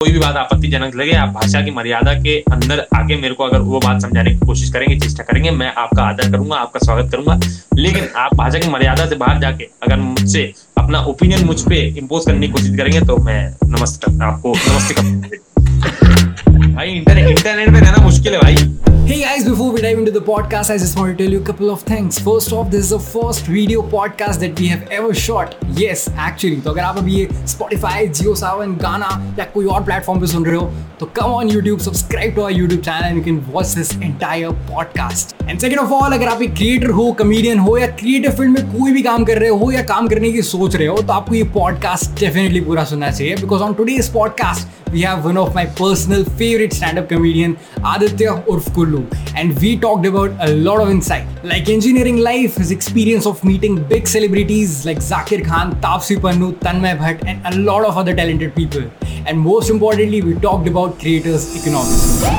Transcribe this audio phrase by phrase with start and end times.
[0.00, 3.60] कोई भी बात आपत्तिजनक लगे, आप भाषा की मर्यादा के अंदर आके मेरे को अगर
[3.60, 7.38] वो बात समझाने की कोशिश करेंगे, चेष्टा करेंगे, मैं आपका आदर करूँगा, आपका स्वागत करूँगा।
[7.76, 12.26] लेकिन आप भाषा की मर्यादा से बाहर जाके अगर मुझसे अपना ओपिनियन मुझ पर इम्पोज
[12.26, 18.40] करने की कोशिश करेंगे तो मैं नमस्ते आपको नमस्ते भाई इंटरनेट में रहना मुश्किल है
[18.40, 18.76] भाई
[19.08, 21.44] Hey guys, before we dive into the podcast, I just want to tell you a
[21.44, 22.18] couple of things.
[22.24, 25.54] First off, this is the first video podcast that we have ever shot.
[25.78, 26.60] Yes, actually.
[26.64, 30.44] तो अगर आप अभी ये Spotify, Jio Savan, Gaana या कोई और platform पे सुन
[30.46, 30.70] रहे हो
[31.00, 34.54] तो come on YouTube, subscribe to our YouTube channel and you can watch this entire
[34.70, 35.34] podcast.
[35.48, 38.78] And second of all, अगर आप एक क्रिएटर हो, कमेडियन हो या क्रिएटिव फ़ील्ड में
[38.78, 41.34] कोई भी काम कर रहे हो या काम करने की सोच रहे हो तो आपको
[41.34, 45.66] ये पॉडकास्ट डेफिनेटली पूरा सुनना चाहिए because on today's podcast we have one of my
[45.78, 47.56] personal favorite stand-up comedian
[47.94, 49.02] Aditya Urf Kullu
[49.36, 53.82] and we talked about a lot of insight like engineering life his experience of meeting
[53.94, 58.54] big celebrities like Zakir Khan Tapsi Pannu Tanmay Bhatt and a lot of other talented
[58.54, 58.90] people
[59.26, 62.38] and most importantly we talked about creators economics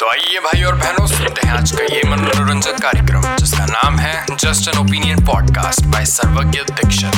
[0.00, 0.06] तो
[0.40, 3.19] भाई और बहनों सुनते हैं आज का ये मनोरंजन कार्यक्रम
[4.40, 7.14] just an opinion podcast by Sarvagya Dixit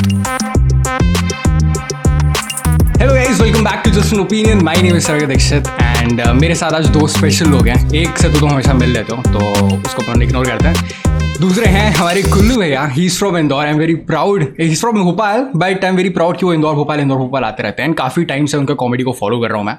[3.01, 6.55] hello guys welcome back to just an opinion my name is Sarvagya Dixit and मेरे
[6.55, 9.39] साथ आज दो स्पेशल लोग हैं। एक से तो तुम हमेशा मिल लेते हो तो
[9.77, 13.79] उसको अपन इग्नोर करते हैं। दूसरे हैं हमारे कुल्लू भैया he is Indore I am
[13.79, 17.01] very proud he is from Bhopal but I am very proud कि वो इंदौर भोपाल
[17.01, 19.59] इंदौर भोपाल आते रहते हैं। एंड काफ़ी टाइम से उनका कॉमेडी को फॉलो कर रहा
[19.59, 19.77] हूँ मैं।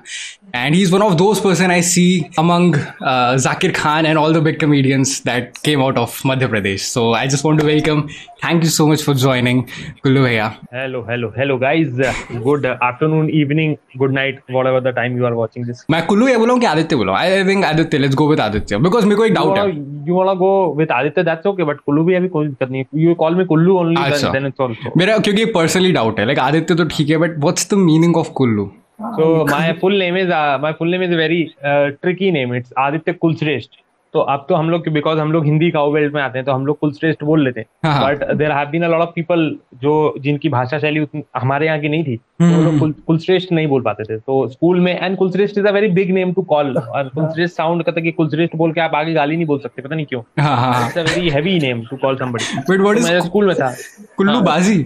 [0.55, 2.03] And he is one of those person I see
[2.39, 2.75] among
[3.43, 7.27] Zakir Khan and all the big comedians that came out of Madhya Pradesh so I
[7.27, 8.01] just want to welcome
[8.45, 9.63] thank you so much for joining
[10.03, 12.03] Kullu भैया। Hello, hello, hello, guys.
[12.49, 15.85] Good afternoon, evening, good night, whatever the time you are watching this.
[15.91, 18.77] मैं कुल्लू ये बोला हूँ कि आदित्य बोला I think Aditya let's go with Aditya.
[18.87, 22.03] Because मेरे को एक डाउट है। You want go with Aditya that's okay but Kullu
[22.03, 23.95] भी अभी कोई दिक्कत नहीं है। You call me Kullu only
[24.31, 27.69] then it's also मेरा क्योंकि पर्सनली डाउट है। लाइक आदित्य तो ठीक है but what's
[27.73, 28.65] the meaning of Kullu
[29.01, 30.29] so my full name is
[30.61, 33.81] my full name is very tricky name it's Aditya Kulshreshtha
[34.13, 36.51] तो अब तो हम लोग बिकॉज़ हम लोग हिंदी काउ बेल्ट में आते हैं तो
[36.51, 39.93] हम लोग कुलश्रेष्ठ बोल लेते हैं। But there have been a lot of people जो
[40.19, 41.05] जिनकी भाषा शैली
[41.37, 44.03] हमारे यहाँ की नहीं थी तो हम्म, वो लोग हम्म। कुल- कुलश्रेष्ठ नहीं बोल पाते
[44.03, 47.55] थे। तो स्कूल में and Kulshreshtha is a very big name to call और कुलश्रेष्ठ
[47.55, 50.21] साउंड करता कि कुलश्रेष्ठ बोल के आप आगे गाली नहीं बोल सकते पता नहीं क्यों।
[50.39, 53.73] It's a very heavy name to call somebody but what is school में था
[54.17, 54.85] कुल्लू हाँ। बाजी?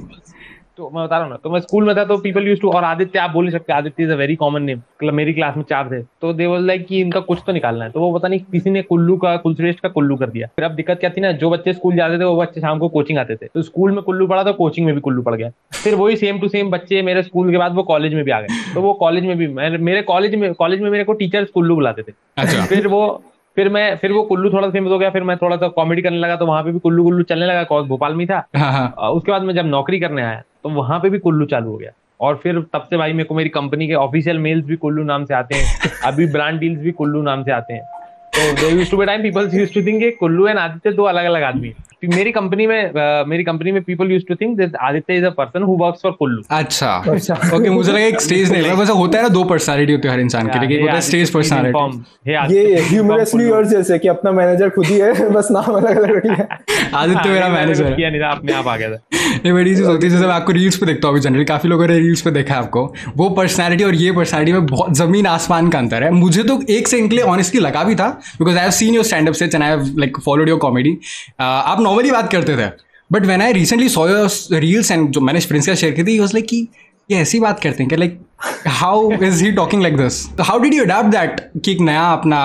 [0.77, 2.69] तो मैं बता रहा हूँ ना तो मैं स्कूल में था तो पीपल यूज़ टू
[2.69, 4.81] और आदित्य आप बोल नहीं सकते Aditya is a very common name
[5.15, 7.91] मेरी क्लास में चार थे। तो दे वाज लाइक कि इनका कुछ तो निकालना है।
[7.91, 10.71] तो वो पता नहीं किसी ने कुल्लू का कुलश्रेष्ठ का कुल्लू कर दिया। फिर अब
[10.71, 13.35] दिक्कत क्या थी ना जो बच्चे स्कूल जाते थे वो बच्चे शाम को कोचिंग आते
[13.35, 16.17] थे। तो स्कूल में कुल्लू पढ़ा तो कोचिंग में भी कुल्लू पड़ गया। फिर वही
[16.17, 18.81] सेम टू सेम बच्चे मेरे स्कूल के बाद वो कॉलेज में भी आ गए। तो
[18.81, 22.01] वो कॉलेज में भी मेरे मेरे कॉलेज में कॉलेज में मेरे को टीचर्स कुल्लू बुलाते
[22.01, 23.01] थे। अच्छा। फिर वो
[23.57, 26.17] फिर मैं फिर वो कुल्लू थोड़ा फ़ेमस हो गया फिर मैं थोड़ा सा कॉमेडी करने
[26.17, 29.09] लगा तो वहाँ पे भी कुल्लू कुल्लू चलने लगा कॉज भोपाल में था। हाँ हाँ।
[29.11, 31.91] उसके बाद मैं जब नौकरी करने आया तो वहाँ पे भी कुल्लू चालू हो गया।
[32.21, 35.25] और फिर तब से भाई मेरे को मेरी कंपनी के ऑफिशियल मेल्स भी कुल्लू नाम
[35.25, 37.81] से आते हैं अभी ब्रांड डील्स भी कुल्लू नाम से आते हैं।
[38.37, 41.43] तो used to be time people used to think Kullu and Aditya दो अलग अलग
[41.43, 41.73] आदमी
[42.05, 45.29] मेरी कंपनी में अ, मेरी कंपनी में people used to think that Aditya is a
[45.37, 46.41] person who works for Kullu.
[46.51, 46.91] अच्छा।
[47.55, 50.19] ओके मुझे लगा एक स्टेज नहीं वैसे होता है ना दो पर्सनालिटी होती है हर
[50.19, 54.85] इंसान के लिए एक होता है स्टेज पर्सनालिटी ये ह्यूमरसली जैसे कि अपना मैनेजर खुद
[54.85, 56.47] ही है बस नाम अलग अलग रख लिया।
[56.97, 58.99] आदित्य मेरा मैनेजर किया नहीं था अपने आप आ गया था।
[59.45, 61.69] ये बड़ी चीज़ होती है जैसे मैं आपको रील्स पे देखता हूँ अभी जनरली काफ़ी
[61.69, 62.83] लोगों ने रील्स पे देखा है आपको।
[63.17, 66.87] वो पर्सनालिटी और ये पर्सनालिटी में बहुत ज़मीन आसमान का अंतर है। मुझे तो एक
[66.87, 68.07] सेकंड के लिए ऑनेस्टली लगा भी था
[68.39, 70.97] because I have seen your stand up sets and I have like followed your comedy
[71.39, 72.69] आप नॉर्मली बात करते थे
[73.11, 76.19] but when I recently saw your reels and जो मैंने फ्रेंड्स का शेयर की थी
[76.19, 76.67] वॉज़ लाइक कि
[77.11, 78.19] ये ऐसी बात करते हैं कि like
[78.67, 82.01] how is he talking like this तो how did you adapt that कि एक नया
[82.01, 82.39] अपना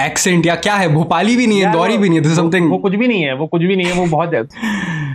[0.00, 0.88] एक्सेंट या क्या है?
[0.88, 3.34] भोपाली भी नहीं है दौरी भी नहीं है दिस समथिंग वो कुछ भी नहीं है
[3.34, 4.28] वो कुछ भी नहीं है वो बहुत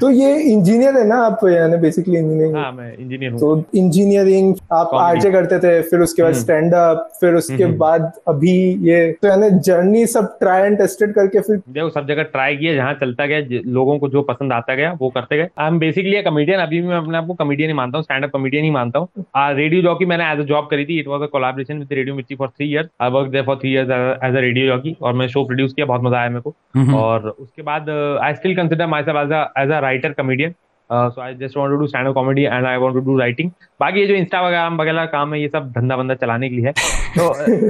[0.01, 4.93] तो ये इंजीनियर है ना आप यानी बेसिकली इंजीनियरिंग हाँ मैं इंजीनियर तो इंजीनियरिंग आप.
[4.95, 8.55] आरजे करते थे फिर उसके बाद हम्म। स्टैंड अप फिर उसके हम्म। बाद अभी
[8.89, 12.75] ये तो यानी जर्नी सब ट्राई एंड टेस्टेड करके फिर देखो सब जगह ट्राई किया
[12.75, 16.21] जहाँ चलता गया लोगों को जो पसंद आता गया वो करते गए। आई एम बेसिकली
[16.23, 18.71] कमेडियन अभी भी मैं अपने आप को कमेडियन ही मानता हूँ स्टैंड अप कमेडियन ही
[18.71, 19.25] मानता हूँ।
[19.57, 22.35] रेडियो जॉकी मैंने एज अ जॉब करी थी it was a collaboration with radio Mirchi
[22.35, 23.89] for three years I work there for three years
[24.23, 27.27] as a radio jockey और मैं शो प्रोड्यूस किया बहुत मज़ा आया मेरे को। और
[27.29, 27.89] उसके बाद
[28.23, 30.55] I still consider myself as as a writer comedian.
[30.89, 33.17] Uh, so I just wanted to do stand up comedy and I want to do
[33.17, 33.53] writing.
[33.79, 36.65] बाकी ये जो इंस्टा वगैरह वगैरह काम है ये सब धंधा बंदा चलाने के लिए
[36.65, 36.71] है।
[37.17, 37.27] तो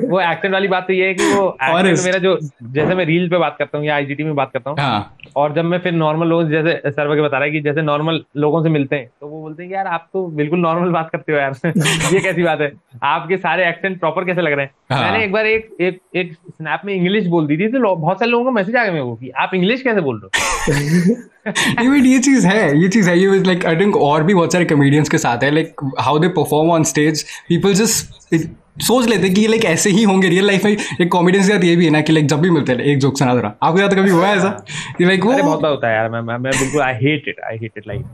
[0.10, 2.06] वो एक्सेंट वाली बात तो ये है कि वो Honest.
[2.06, 4.78] मेरा जो जैसे मैं रील पे बात करता हूँ या आईजीटी में बात करता हूँ
[4.80, 7.82] हाँ। और जब मैं फिर नॉर्मल लोग जैसे सर्वे के बता रहा है कि जैसे
[7.82, 11.10] नॉर्मल लोगों से मिलते हैं तो वो बोलते हैं यार आप तो बिल्कुल नॉर्मल बात
[11.10, 11.54] करते हो यार।
[12.14, 12.72] ये कैसी बात है?
[13.04, 14.72] आपके सारे एक्सेंट प्रॉपर कैसे लग रहे हैं?
[14.92, 18.20] हाँ। मैंने एक बार एक एक एक स्नैप में इंग्लिश बोल दी थी तो बहुत
[18.20, 21.16] सारे लोगों को मैसेज आ गया मेरे को कि आप इंग्लिश कैसे बोल रहे हो?
[21.50, 25.10] ये चीज़ है ये चीज़ है ये लाइक आई थिंक और भी बहुत सारे कॉमेडियंस
[25.10, 28.48] के साथ है like how they perform on stage people just
[28.82, 31.64] सोच लेते हैं कि लाइक ऐसे ही होंगे रियल लाइफ में। एक कॉमेडियंस के साथ
[31.64, 33.82] ये भी है ना कि लाइक जब भी मिलते हैं एक जोक सुना जरा आपके
[33.82, 34.50] साथ कभी हुआ है ऐसा?
[34.98, 37.58] कि लाइक अरे बहुत बार होता है यार। मैं मैं, बिल्कुल I hate it I
[37.58, 38.06] hate it like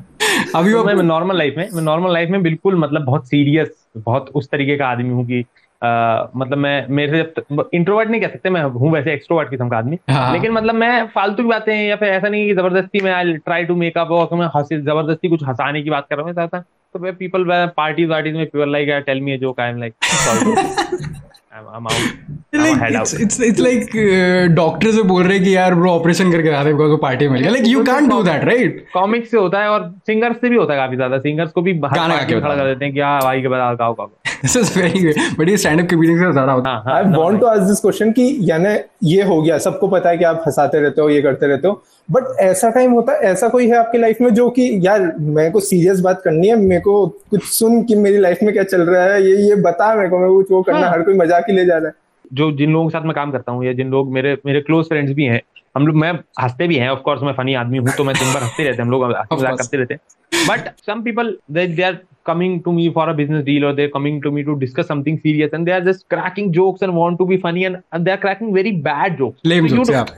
[0.56, 4.32] अभी तो मैं नॉर्मल लाइफ में मैं नॉर्मल लाइफ में बिल्कुल मतलब बहुत सीरियस बहुत
[4.36, 5.42] उस तरीके का आदमी हूँ कि
[5.82, 9.78] अ, मतलब मैं मेरे से इंट्रोवर्ट नहीं कह सकते मैं हूँ वैसे एक्सट्रोवर्ट किस्म का
[9.78, 13.12] आदमी। हाँ। लेकिन मतलब मैं फालतू की बातें या फिर ऐसा नहीं कि ज़बरदस्ती में
[13.12, 16.44] आई ट्राई टू मेकअप और मैं हँसी ज़बरदस्ती कुछ हंसाने की बात कर रहा हूँ
[16.44, 16.64] ऐसा।
[16.96, 17.44] तो पीपल
[17.78, 19.38] पार्टी वार्टीज में people like tell me
[21.58, 21.68] I'm.
[21.70, 21.86] I'm
[22.54, 23.94] like it's it's it's like
[24.56, 27.52] doctor से बोल रहे कि यार ब्रो ऑपरेशन करके आ रहे को पार्टी मिल गया।
[27.52, 30.74] Like you can do that right comics से होता है और सिंगर्स से भी होता
[30.74, 33.42] है काफ़ी ज़्यादा। सिंगर्स को भी बाहर में खड़ा कर देते हैं कि हाँ भाई
[33.42, 34.10] के बाद गाओ गाओ
[34.42, 37.46] दिस इज़ वेरी बट ये स्टैंड अप कॉमेडियन से ज़्यादा होता हाँ। I want to
[37.48, 38.76] ask this question कि यानी
[39.10, 41.82] ये हो गया सबको पता है कि आप हंसाते रहते हो ये करते रहते हो।
[42.10, 45.50] बट ऐसा टाइम होता है ऐसा कोई है आपकी लाइफ में जो कि यार मेरे
[45.50, 48.82] को सीरियस बात करनी है मेरे को कुछ सुन कि मेरी लाइफ में क्या चल
[48.82, 51.50] रहा है ये ये बता मेरे को मैं कुछ वो करना हाँ। हर कोई मज़ाक
[51.50, 51.94] ही ले जा रहा है।
[52.34, 54.86] जो जिन लोगों के साथ मैं काम करता हूँ या जिन लोग मेरे मेरे क्लोज
[54.86, 55.42] फ्रेंड्स भी हैं
[55.76, 56.12] हम लोग मैं
[56.42, 58.76] हँसते भी हैं ऑफ़ कोर्स मैं फनी आदमी हूँ तो मैं दिन भर हँसते रहते
[58.76, 59.96] हैं हम लोग मज़ाक करते रहते
[60.32, 63.90] but some people they are coming to me for a business deal और they are
[63.94, 67.18] coming to me to discuss something serious and they are just cracking jokes and want
[67.18, 70.12] to be funny and they are cracking very bad jokes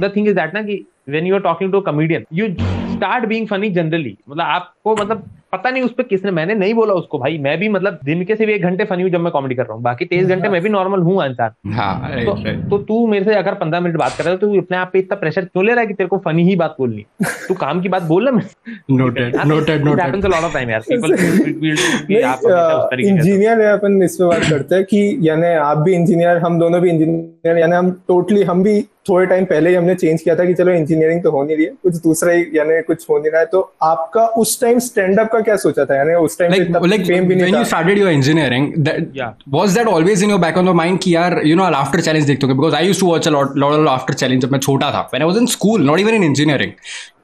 [0.00, 2.48] the thing is that ना कि when you are talking to a comedian you
[2.94, 6.94] start being funny generally मतलब आपको मतलब पता नहीं उस पर किसने मैंने नहीं बोला
[6.94, 9.54] उसको भाई मैं भी मतलब दिन के सिर्फ़ एक घंटे फनी हूँ जब मैं कॉमेडी
[9.54, 12.34] कर रहा हूँ। बाकी तेईस घंटे मैं भी नॉर्मल हूँ इंसान हाँ तो,
[12.70, 14.90] तो तू मेरे से अगर पंद्रह मिनट बात कर रहा है तो तू अपने आप
[14.92, 17.04] पे इतना प्रेशर क्यों ले रहा है कि तेरे को फनी ही बात बोलनी?
[17.48, 18.40] तू काम की बात बोल ना
[18.90, 21.16] noted noted noted lot of time यार। पीपल
[22.06, 25.18] कि आप हमेशा उस तरीके से। इंजीनियर है अपन इस पे बात करते हैं कि
[25.22, 29.44] यानी आप भी इंजीनियर हम दोनों भी इंजीनियर यानी हम टोटली हम भी थोड़े टाइम
[29.44, 31.96] पहले ही हमने चेंज किया था कि चलो इंजीनियरिंग तो हो नहीं रही है। कुछ
[32.02, 35.40] दूसरा ही यानी कुछ हो नहीं रहा है। तो आपका उस टाइम स्टैंड अप का
[35.42, 35.96] क्या सोचा था?
[35.96, 39.86] यानी उस टाइम पे लाइक फेम भी नहीं था। Started your engineering that was that
[39.86, 42.54] always in your back on your mind कि यार यू नो आफ्टर चैलेंज देखते हो
[42.54, 45.00] because I used to watch a lot lot of laughter challenge जब मैं छोटा था
[45.00, 46.72] when I was in school not even in engineering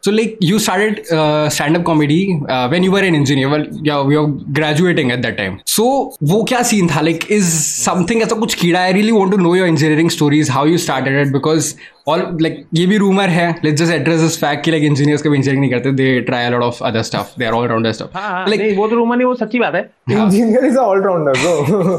[0.09, 3.67] so like you started uh, stand up comedy uh, when you were an engineer well
[3.89, 5.87] yeah you were graduating at that time so
[6.33, 7.53] वो क्या scene था like is
[7.85, 11.19] something ऐसा कुछ कीड़ा I really want to know your engineering stories how you started
[11.25, 11.75] it because
[12.13, 15.39] all like ये भी rumor है let's just address this fact कि like engineers कभी
[15.39, 18.17] engineering नहीं करते they try a lot of other stuff they are all rounder stuff
[18.17, 21.41] हाँ हाँ like नहीं वो तो रूमर नहीं वो सच्ची बात है इंजीनियर इज़ ऑलराउंडर
[21.45, 21.95] ब्रो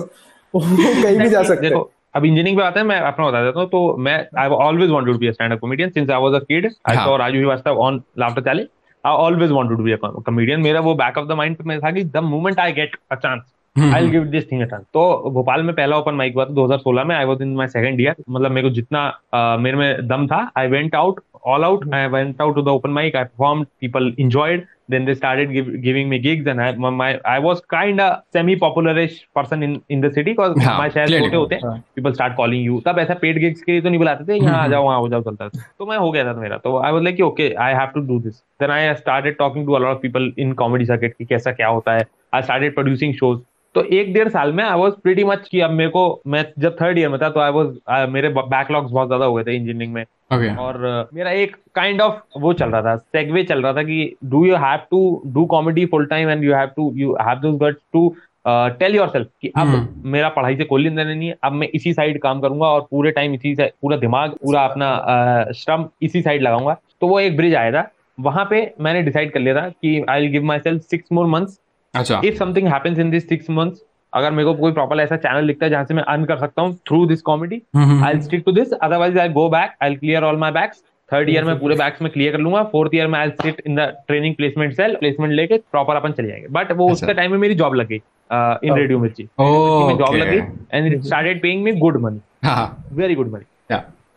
[0.56, 1.84] वो कहीं भी जा सकते हैं
[2.16, 5.14] अब इंजीनियरिंग पे आते हैं मैं अपना बता देता हूँ तो मैं I always wanted
[5.14, 6.96] to be a stand up comedian since I was a kid I.
[6.96, 8.64] Saw Raju Srivastava on laughter challenge
[9.06, 11.92] I always wanted to be a comedian मेरा वो बैक ऑफ़ द माइंड में था
[11.92, 13.54] कि the moment I get a chance
[13.94, 17.06] I give this thing a chance तो भोपाल में पहला open mic हुआ था 2016
[17.06, 17.16] में.
[17.16, 20.52] I was in my second year मतलब मेरे को जितना uh, मेरे में दम था
[20.58, 21.94] I went out all out Mm-hmm.
[21.94, 25.68] i went out to the open mic i performed people enjoyed then they started give,
[25.82, 29.82] giving me gigs and i my, my i was kind of semi popularish person in
[29.90, 31.20] in the city because हाँ, my शहर.
[31.20, 34.00] छोटे होते हैं people start calling you तब ऐसा paid gigs के लिए तो नहीं
[34.00, 36.34] बुलाते थे यहाँ आ जाओ वहाँ हो जाओ चलता था तो मैं हो गया था
[36.40, 39.66] मेरा तो I was like okay I have to do this then I started talking
[39.66, 42.06] to a lot of people in comedy circuit कि कैसा क्या होता है
[42.36, 43.40] आई स्टार्टेड प्रोड्यूसिंग शोज़
[43.76, 46.76] तो एक डेढ़ साल में आई वाज प्रीटी मच कि अब मेरे को मैं जब
[46.82, 49.94] थर्ड ईयर में था तो आई वाज मेरे बैकलॉग्स बहुत ज़्यादा हो गए थे इंजीनियरिंग
[49.94, 50.50] में। Okay.
[50.58, 53.74] और uh, मेरा एक काइंड kind ऑफ़ of वो चल रहा था सेगवे चल रहा
[53.74, 57.16] था कि do you have to do comedy full time and you have to you
[57.22, 58.08] have those guts to
[58.80, 61.68] tell yourself कि अब हम्म। मेरा पढ़ाई से कोई लेना देना नहीं है अब मैं
[61.74, 66.22] इसी साइड काम करूँगा और पूरे टाइम इसी पूरा दिमाग पूरा अपना uh, श्रम इसी
[66.22, 67.90] साइड लगाऊँगा। तो वो एक ब्रिज आया था
[68.20, 71.60] वहाँ पे मैंने डिसाइड कर लिया था कि I will give myself six more months
[71.94, 73.82] अच्छा if something happens in this six months
[74.14, 76.62] अगर मेरे को कोई प्रॉपर ऐसा चैनल दिखता है जहाँ से मैं अर्न कर सकता
[76.62, 78.72] हूँ through this comedy hmm, I'll stick to this.
[78.86, 79.76] Otherwise, I'll go back.
[79.82, 80.84] I'll clear all my bags.
[81.10, 83.76] Third year में पूरे बैग्स में क्लियर कर लूँगा फोर्थ ईयर में I sit in
[83.76, 87.32] the training placement cell placement लेके proper अपन चले जाएँगे बट वो अच्छा। उसके टाइम
[87.32, 88.02] में मेरी जॉब लग गई
[88.68, 90.42] in radio Mirchi Oh, job लग गई
[90.74, 92.20] and it started paying me good money
[92.96, 93.46] very good money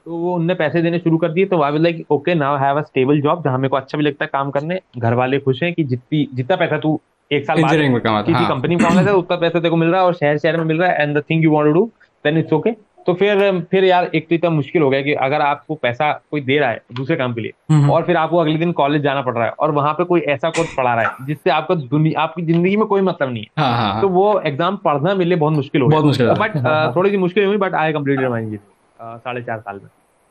[0.06, 2.78] तो वो उनने पैसे देने शुरू कर दिए तो I was like okay now have
[2.78, 5.62] a stable job जहाँ मेरे को अच्छा भी लगता है काम करने घर वाले खुश
[5.62, 7.00] हैं कि जितनी जितना पैसा तू
[7.32, 9.70] एक साल बाद Engineering में कमाता, किसी हाँ। कंपनी में कमाता है उतना पैसा तेरे
[9.70, 11.50] को मिल रहा है और शहर शहर में मिल रहा है and the thing you
[11.52, 11.90] want to do
[12.24, 12.70] then it's okay
[13.06, 16.40] तो फिर फिर यार एक तो इतना मुश्किल हो गया कि अगर आपको पैसा कोई
[16.40, 19.22] दे रहा है दूसरे काम के लिए हम्म। और फिर आपको अगले दिन कॉलेज जाना
[19.22, 22.20] पड़ रहा है और वहाँ पे कोई ऐसा कोर्स पढ़ा रहा है जिससे आपका दुनिया
[22.20, 25.38] आपकी ज़िंदगी में कोई मतलब नहीं है। हाँ हाँ तो वो एग्ज़ाम पढ़ना मेरे लिए
[25.38, 26.56] बहुत मुश्किल हो गया। बट
[26.96, 29.88] थोड़ी सी मुश्किल हुई बट आई माई इंजीनियरिंग साढ़े चार साल में।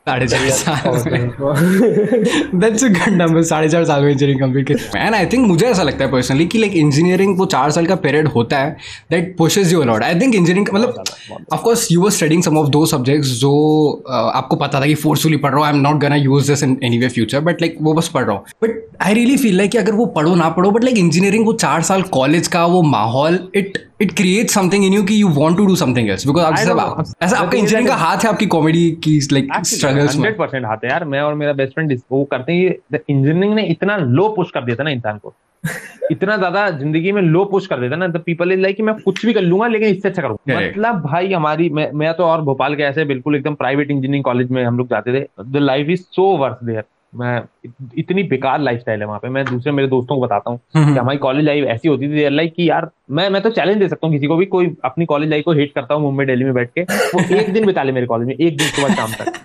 [0.08, 0.96] साढ़े चार साल
[2.60, 5.66] दैट्स अ गुड नंबर साढ़े चार साल में इंजीनियरिंग कंप्लीट कर मैन आई थिंक मुझे
[5.66, 8.76] ऐसा लगता है पर्सनली कि लाइक इंजीनियरिंग वो चार साल का पीरियड होता है
[9.10, 13.28] that pushes you a lot I think engineering मतलब you were studying some of those subjects
[13.28, 13.52] जो
[14.08, 16.62] uh, आपको पता था कि फोर्सफुली पढ़ रहा हूँ I am not gonna use this
[16.62, 19.56] in any way future but like वो बस पढ़ रहा हूँ। But I really feel
[19.56, 22.66] like कि अगर वो पढ़ो ना पढ़ो बट लाइक इंजीनियरिंग वो चार साल कॉलेज का
[22.66, 26.26] वो माहौल it it create something in you कि you want to do something else
[26.26, 27.24] because आप जैसे.
[27.24, 30.84] ऐसा आपका इंजीनियरिंग का हाथ है आपकी कॉमेडी की लाइक स्ट्रगल्स में। हंड्रेड परसेंट हाथ
[30.84, 34.50] है यार। मैं और मेरा बेस्ट फ्रेंड वो करते हैं इंजीनियरिंग ने इतना लो पुश
[34.50, 35.34] कर दिया था ना इंसान को।
[36.10, 39.24] इतना ज़्यादा ज़िंदगी में लो पुश कर देता ना। द पीपल इज़ लाइक मैं कुछ
[39.26, 42.74] भी कर लूँगा लेकिन इससे अच्छा करूँगा। मतलब भाई हमारी मैं मैं तो और भोपाल
[42.76, 46.00] के ऐसे बिल्कुल एकदम प्राइवेट इंजीनियरिंग कॉलेज में हम लोग जाते थे। The life is
[46.10, 47.40] so worth there मैं
[47.98, 50.98] इतनी बेकार लाइफस्टाइल है वहाँ पे। मैं दूसरे मेरे दोस्तों को बताता हूँ हम्म। कि
[50.98, 54.06] हमारी कॉलेज लाइफ ऐसी होती थी लाइक कि यार मैं मैं तो चैलेंज दे सकता
[54.06, 56.54] हूँ किसी को भी कोई अपनी कॉलेज लाइफ को हेट करता हूँ मुंबई दिल्ली में
[56.54, 59.40] बैठ के वो एक दिन बिता ले मेरे कॉलेज में एक दिन सुबह शाम तक।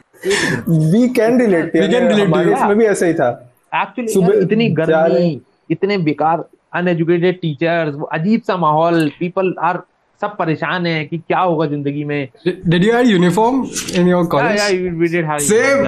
[0.70, 3.30] We can relate We can relate to इसमें भी ऐसा ही था।
[3.74, 5.40] एक्चुअली सुबह इतनी गर्मी
[5.72, 6.44] इतने बेकार
[6.74, 9.82] अनएजुकेटेड टीचर्स वो अजीब सा माहौल पीपल आर
[10.22, 13.64] सब परेशान है कि क्या होगा ज़िंदगी में। Did you have uniform
[13.96, 15.86] in your college या yeah, did have same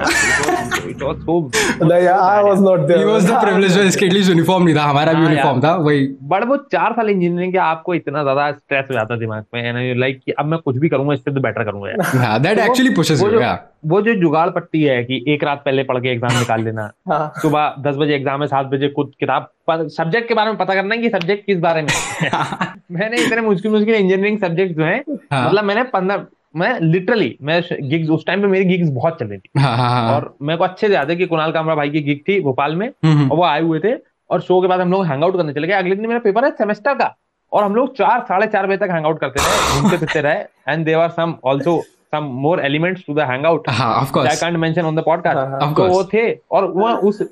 [0.90, 1.50] it was home
[1.82, 5.12] नहीं I was not there he was the privilege इसके एटलीस्ट यूनिफॉर्म नहीं था हमारा
[5.12, 8.94] भी यूनिफॉर्म था वही। बट वो चार साल इंजीनियरिंग के आपको इतना ज़्यादा स्ट्रेस हो
[8.94, 11.90] जाता दिमाग में एंड लाइक कि अब मैं कुछ भी करूँगा इससे तो बेटर करूँगा
[11.90, 13.52] यार। दैट एक्चुअली पुशेस यू या
[13.84, 17.32] वो जो जुगाड़ पट्टी है कि एक रात पहले पढ़ के एग्ज़ाम निकाल लेना हाँ।
[17.36, 20.94] सुबह दस बजे एग्ज़ाम है सात बजे खुद किताब सब्जेक्ट के बारे में पता करना
[20.94, 21.88] है कि सब्जेक्ट किस बारे में।
[22.92, 24.98] मैंने इतने मुश्किल मुश्किल इंजीनियरिंग सब्जेक्ट जो है
[25.32, 29.26] हाँ। मतलब मैंने पंद्रह मैं लिटरली मैं गिग्स उस टाइम पे मेरी गिग्स बहुत चल
[29.26, 31.74] रही थी। हाँ हाँ हाँ। और मेरे को अच्छे से याद है कि कुणाल कामरा
[31.74, 33.94] भाई की गिग थी भोपाल में हम्म, और वो आए हुए थे
[34.30, 36.44] और शो के बाद हम लोग हैंग आउट करने चले गए। अगले दिन मेरा पेपर
[36.44, 37.14] है सेमेस्टर का
[37.52, 40.72] और हम लोग चार साढ़े चार बजे तक हैंग आउट करते रहे घूमते फिरते रहे
[40.72, 41.82] and there were some also
[42.14, 45.38] some more elements to the hang out हाँ I course can't mention on the podcast
[45.38, 47.22] हाँ, हाँ। Of तो वो थे और वो उस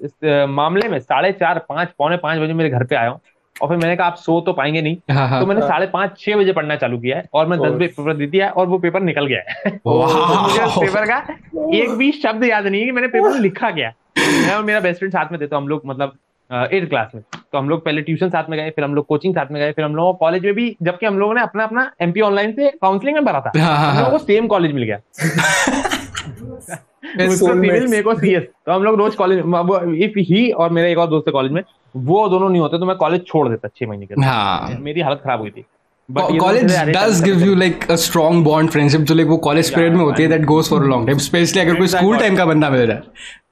[0.49, 3.21] मामले में साढ़े चार पाँच पौने पाँच बजे मेरे घर पे आया हूँ।
[3.63, 6.19] और फिर मैंने कहा आप सो तो पाएँगे नहीं। हाँ हाँ। तो मैंने साढ़े पाँच
[6.21, 8.79] छह बजे पढ़ना चालू किया है और मैं दस बजे पेपर दे दिया और वो
[8.79, 9.97] पेपर निकल गया है। Wow.
[10.43, 11.19] मुझे पेपर का
[11.75, 14.99] एक भी शब्द याद नहीं है कि मैंने पेपर लिखा गया मैं और मेरा बेस्ट
[14.99, 16.17] फ्रेंड साथ में थे तो हम लोग मतलब
[16.51, 19.35] एट क्लास में। तो हम लोग पहले ट्यूशन साथ में गए फिर हम लोग कोचिंग
[19.35, 21.91] साथ में गए फिर हम लोगों कॉलेज में भी जबकि हम लोगों ने अपना अपना
[22.03, 24.73] एमपी ऑनलाइन से काउंसलिंग में भरा था। हाँ, हाँ, हम लोगों हाँ। को सेम कॉलेज
[24.73, 24.99] मिल गया।
[27.17, 29.39] मेरे को सीएस तो हम लोग रोज कॉलेज
[30.05, 31.63] इफ़ ही और मेरा एक और दोस्त है कॉलेज में
[31.95, 35.21] वो दोनों नहीं होते तो मैं कॉलेज छोड़ देता छह महीने के। हाँ। मेरी हालत
[35.25, 35.65] खराब हुई थी।
[36.09, 40.01] College does give you like a strong bond friendship जो लाइक वो कॉलेज पीरियड में
[40.01, 42.81] होती है that for a long time specially अगर कोई स्कूल टाइम का बंदा मिल
[42.81, 43.03] रहा है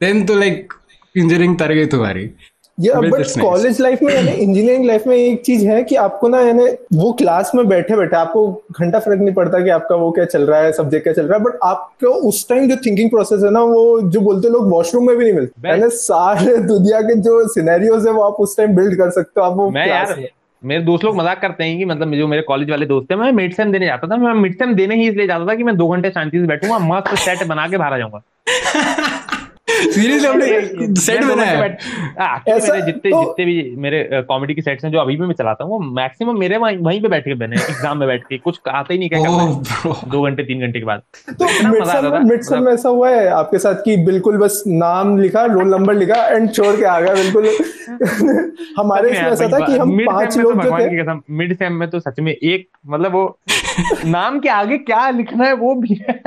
[0.01, 0.73] देन तो लाइक
[1.15, 2.31] इंजीनियरिंग तर गई तुम्हारी।
[2.79, 6.41] या बट कॉलेज लाइफ में यानी इंजीनियरिंग लाइफ में एक चीज़ है कि आपको ना
[6.41, 6.65] यानी
[6.95, 10.43] वो क्लास में बैठे बैठे आपको घंटा फ़र्क नहीं पड़ता कि आपका वो क्या चल
[10.43, 13.51] रहा है सब्जेक्ट क्या चल रहा है बट आपको उस टाइम जो थिंकिंग प्रोसेस है
[13.51, 15.69] ना वो जो बोलते लोग वॉशरूम में भी नहीं मिलते.
[15.69, 19.47] यानी सारे दुनिया के जो सिनेरियोज है वो आप उस टाइम बिल्ड कर सकते हो
[19.47, 20.29] आप वो क्लास में
[20.63, 23.33] मेरे दोस्त लोग मज़ाक करते हैं कि मतलब जो मेरे कॉलेज वाले दोस्त हैं मैं
[23.33, 25.77] मिड सेम देने जाता था मैं मिड सेम देने ही इसलिए जाता था कि मैं
[25.77, 29.27] दो घंटे शांति से बैठूँगा मस्त सेट बना के बाहर आ जाऊँगा
[29.77, 31.69] सीरियसली हमने सेट मैं बनाया है।
[32.49, 35.35] ऐसा मेरे जितने तो- जितने भी मेरे कॉमेडी के सेट्स हैं जो अभी भी मैं
[35.35, 38.39] चलाता हूँ वो मैक्सिमम मेरे वहीं वहीं पे बैठ के बने एग्ज़ाम में बैठ के
[38.39, 41.71] कुछ आता ही नहीं क्या करना है। दो घंटे तीन घंटे के बाद। तो इतना
[41.71, 44.39] मिड मज़ा आता था सेम मिड सेम में ऐसा हुआ है आपके साथ कि बिल्कुल
[44.39, 47.49] बस नाम लिखा रोल नंबर लिखा एंड छोड़ के आ गया बिल्कुल।
[48.79, 52.01] हमारे इसमें ऐसा था कि हम पाँच तो लोग जो थे मिड सेम में तो
[52.01, 53.27] सच में एक मतलब वो
[54.07, 56.21] नाम के आगे क्या लिखना है वो भी है।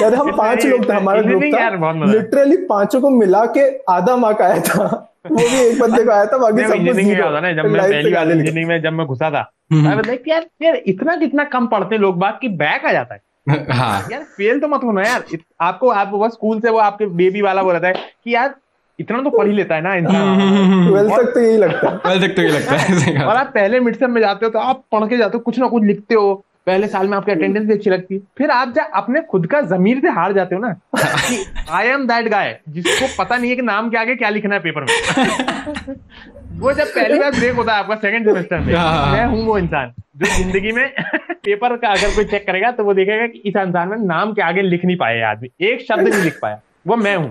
[0.00, 4.40] यार हम पाँच लोग थे हमारा ग्रुप था। लिटरली पाँचों को मिला के आधा मार्क
[4.42, 4.86] आया था।
[5.30, 7.66] वो भी एक बंदे को आया था बाकी मैं सबको इंजीनियरिंग में होता ना जब
[7.66, 11.44] मैं पहली बार इंजीनियरिंग में जब मैं घुसा था हम्म। मैं यार यार इतना कितना
[11.44, 13.20] कम पढ़ते लोग बात की बैक आ जाता है।
[13.70, 15.24] हाँ। यार फेल तो मत होना यार।
[15.60, 18.54] आपको आप वो स्कूल से वो आपके बेबी वाला बोला था है कि यार
[18.98, 22.28] इतना तो पढ़ ही लेता है ना इंसान। ट्वेल्थ तक तो यही लगता। है वेल
[22.28, 24.84] तक तो ये लगता है और आप पहले मिड सेम में जाते हो तो आप
[24.92, 27.72] पढ़ के जाते हो कुछ ना कुछ लिखते हो। पहले साल में आपकी अटेंडेंस भी
[27.72, 30.72] अच्छी लगती है। फिर आप जब अपने खुद का जमीर से हार जाते हो ना।
[30.96, 34.54] कि आई एम दैट गाय जिसको पता नहीं है कि नाम के आगे क्या लिखना
[34.54, 35.94] है पेपर में।
[36.60, 39.58] वो जब पहली बार ब्रेक होता है आपका सेकंड सेमेस्टर में हाँ। मैं हूँ वो
[39.58, 40.88] इंसान जो ज़िंदगी में
[41.44, 44.42] पेपर का अगर कोई चेक करेगा तो वो देखेगा कि इस इंसान में नाम के
[44.42, 47.30] आगे लिख नहीं पाया आदमी एक शब्द नहीं लिख पाया। वो मैं हूँ।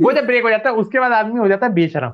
[0.00, 2.12] वो जब ब्रेक हो जाता है उसके बाद आदमी हो जाता है बेशरम।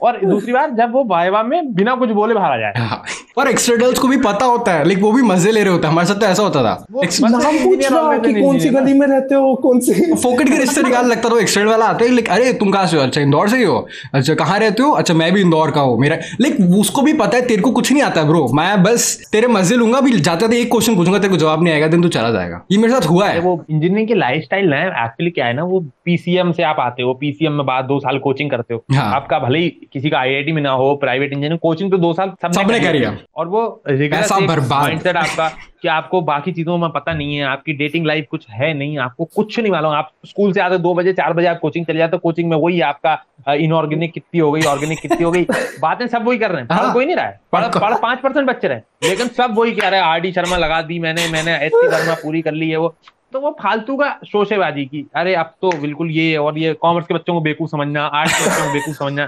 [0.00, 3.02] और दूसरी बार जब वो वाइवा में बिना कुछ बोले बाहर आ जाए। हाँ।
[3.38, 5.92] और एक्सटर्नल्स को भी पता होता है लाइक वो भी मज़े ले रहे होते हैं।
[5.92, 6.86] हमारे साथ तो ऐसा होता था।
[7.22, 10.82] नाम पूछ रहा कि कौन सी गली में रहते हो कौन से फोकट के रिश्ते
[10.82, 13.02] निकाल लगता था एक्सटर्नल वाला आता है लाइक अरे तुम कहाँ से हो?
[13.02, 13.86] अच्छा इंदौर से ही हो?
[14.14, 14.90] अच्छा कहाँ रहते हो?
[14.92, 17.92] अच्छा मैं भी इंदौर का हूँ मेरा लाइक उसको भी पता है तेरे को कुछ
[17.92, 21.18] नहीं आता है ब्रो मैं बस तेरे मज़े लूँगा भी जाते थे एक क्वेश्चन पूछूँगा
[21.18, 23.54] तेरे को जवाब नहीं आएगा दिन तू चला जाएगा। ये मेरे साथ हुआ है। वो
[23.70, 27.14] इंजीनियरिंग की लाइफ स्टाइल ना एक्चुअली क्या है ना वो पीसीएम से आप आते हो
[27.14, 30.52] पीसीएम में बाद दो साल कोचिंग करते हो। हाँ। आपका भले ही किसी का आईआईटी
[30.52, 35.16] में ना हो प्राइवेट इंजीनियर कोचिंग तो दो साल सबने करी है। और वो माइंडसेट
[35.16, 35.48] आपका
[35.82, 39.24] कि आपको बाकी चीज़ों में पता नहीं है आपकी डेटिंग लाइफ कुछ है नहीं आपको
[39.36, 42.18] कुछ नहीं मालूम। आप स्कूल से आते दो बजे चार बजे आप कोचिंग चले जाते
[42.18, 45.44] कोचिंग में वही आपका इनऑर्गेनिक कितनी हो गई ऑर्गेनिक कितनी हो गई।
[45.80, 48.46] बातें सब वही कर रहे हैं। पढ़ हाँ। कोई नहीं रहा है। पढ़ पाँच परसेंट
[48.48, 51.56] बच्चे रहे। लेकिन सब वही कह रहे हैं आर डी शर्मा लगा दी मैंने मैंने
[51.66, 52.94] एस शर्मा पूरी कर ली है वो।
[53.36, 57.14] तो वो फालतू का शोशेबाजी की। अरे अब तो बिल्कुल ये और ये कॉमर्स के
[57.14, 59.24] बच्चों को बेवकूफ़ समझना आर्ट्स के बच्चों को बेवकूफ़ समझना।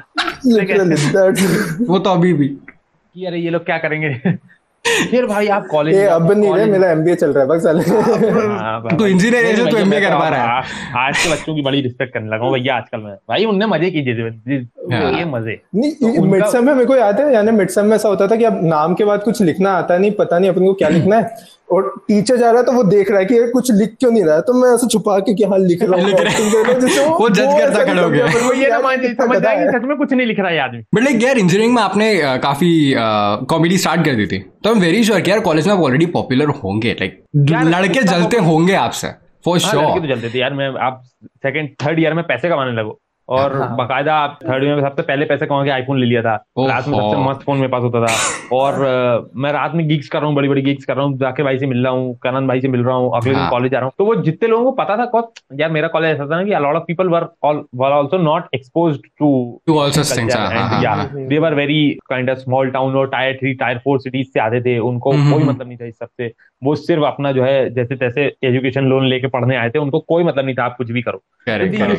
[1.93, 2.49] वो तो अभी भी।
[3.15, 4.15] कि अरे ये लोग क्या करेंगे?
[5.11, 7.83] फिर भाई आप कॉलेज ये अब नहीं रहे मेरा एमबीए चल रहा है बस साले।
[7.83, 10.65] हाँ, तो engineer है, नहीं, तो भैया, MBA मैं कर तो पा रहा है।
[10.97, 13.91] आज- के बच्चों की बड़ी रिस्पेक्ट करने लगा हूँ भैया आजकल मैं। भाई उनने मज़े
[13.91, 14.57] कीजिए
[14.97, 18.09] हाँ। ये मज़े। नहीं तो मिडसम में मेरे को याद है यानी मिडसम में ऐसा
[18.09, 20.75] होता था कि अब नाम के बाद कुछ लिखना आता नहीं पता नहीं अपन को
[20.75, 23.47] क्या लिखना है। और टीचर जा रहा है तो वो देख रहा है कि ये
[23.49, 26.01] कुछ लिख क्यों नहीं रहा है। तो मैं ऐसे छुपा के कि हाँ लिख रहा
[26.01, 29.29] हूँ। है। हूँ, जिससे वो judge करता खड़ा हो गया। वो ये ना मान समझ
[29.29, 31.75] गधा जाएँगे सच में कुछ नहीं लिख रहा है ये आदमी बट लाइक यार इंजीनियरिंग
[31.75, 32.71] में आपने काफ़ी
[33.51, 35.81] कॉमेडी स्टार्ट कर दी थी। तो आई एम वेरी श्योर कि यार कॉलेज में आप
[35.81, 37.23] ऑलरेडी पॉपुलर होंगे। लाइक
[37.75, 39.09] लड़के जलते होंगे आपसे
[39.45, 42.49] फॉर हाँ, लड़के तो श्योर जलते थे यार। मैं आप सेकंड थर्ड ईयर में पैसे
[42.49, 42.99] कमाने लगो।
[43.29, 46.23] और हाँ। बाकायदा आप थर्ड ईयर में सबसे पहले पैसे कमा के आईफोन ले लिया
[46.23, 48.79] था। रात में सबसे मस्त फ़ोन मेरे पास होता था और
[49.37, 51.59] मैं रात में गिग्स कर रहा हूँ बड़ी बड़ी गिग्स कर रहा हूँ जाके भाई
[51.59, 53.79] से मिल रहा हूँ कनन भाई से मिल रहा हूँ अगले दिन हाँ। कॉलेज जा
[53.79, 56.37] रहा हूँ तो वो जितने लोगों को पता था कौन यार मेरा कॉलेज ऐसा था
[56.37, 57.29] ना कि a lot of people were
[57.75, 59.31] were also not exposed to
[59.67, 63.09] to all such things हाँ या हाँ they were very kind of small town और
[63.09, 65.85] tier three tier four cities से आते थे उनको हम्म, कोई हम्म। मतलब नहीं था
[65.85, 69.79] इस सबसे वो सिर्फ़ अपना जो है जैसे तैसे एजुकेशन लोन लेके पढ़ने आए थे
[69.79, 71.23] उनको कोई मतलब नहीं था आप कुछ भी करो।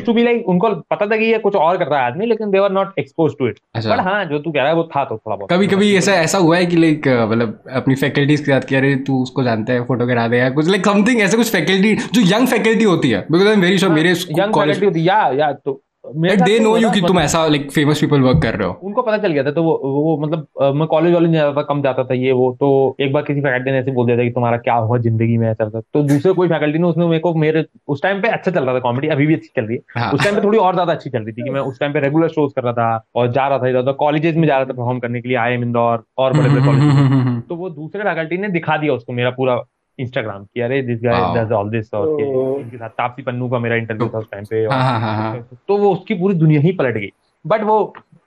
[0.06, 2.50] टू बी लाइक उनको पता था कि ये कुछ और कर रहा है आदमी लेकिन
[2.50, 3.58] they were not expose to it.
[3.76, 6.12] But हाँ जो तू कह रहा है वो था तो थोड़ा बहुत। कभी कभी ऐसा
[6.14, 9.72] ऐसा हुआ है कि लाइक मतलब अपनी फैकल्टीज के साथ कि अरे तू उसको जानता
[9.72, 13.10] है फ़ोटो करा दे या कुछ लाइक समथिंग ऐसे कुछ फैकल्टी जो यंग फैकल्टी होती
[13.10, 16.76] है because I am very sure मेरे यंग फैकल्टी होती या या तो दे नो
[16.76, 19.32] यू कि तुम मतलब- ऐसा लाइक फ़ेमस पीपल वर्क कर रहे हो। उनको पता चल
[19.32, 22.04] गया था तो वो वो मतलब अ, मैं कॉलेज वाले नहीं जाता था कम जाता
[22.04, 24.56] था ये वो तो एक बार किसी फैकल्टी ने ऐसे बोल दिया था कि तुम्हारा
[24.58, 27.64] क्या हुआ ज़िंदगी में ऐसा था तो दूसरे कोई फैकल्टी ने उसने मेरे को मेरे
[27.88, 30.12] उस टाइम पे अच्छा चल रहा था कॉमेडी अभी भी अच्छी चल रही है। हाँ।
[30.12, 32.00] उस टाइम पे थोड़ी और ज़्यादा अच्छी चल रही थी कि मैं उस टाइम पे
[32.00, 34.64] रेगुलर शोज़ कर रहा था और जा रहा था इधर उधर कॉलेजेस में जा रहा
[34.64, 38.02] था परफॉर्म करने के लिए आई एम इंदौर और बड़े बड़े कॉलेज तो वो दूसरे
[38.02, 39.62] फैकल्टी ने दिखा दिया उसको मेरा पूरा
[40.00, 42.60] इंस्टाग्राम की अरे this guy does all this और के- Oh.
[42.60, 45.48] इनके साथ तापसी पन्नू का मेरा इंटरव्यू था उस टाइम पे और- हाँ हाँ हाँ
[45.68, 47.10] तो वो उसकी पूरी दुनिया ही पलट गई
[47.44, 47.82] बट वो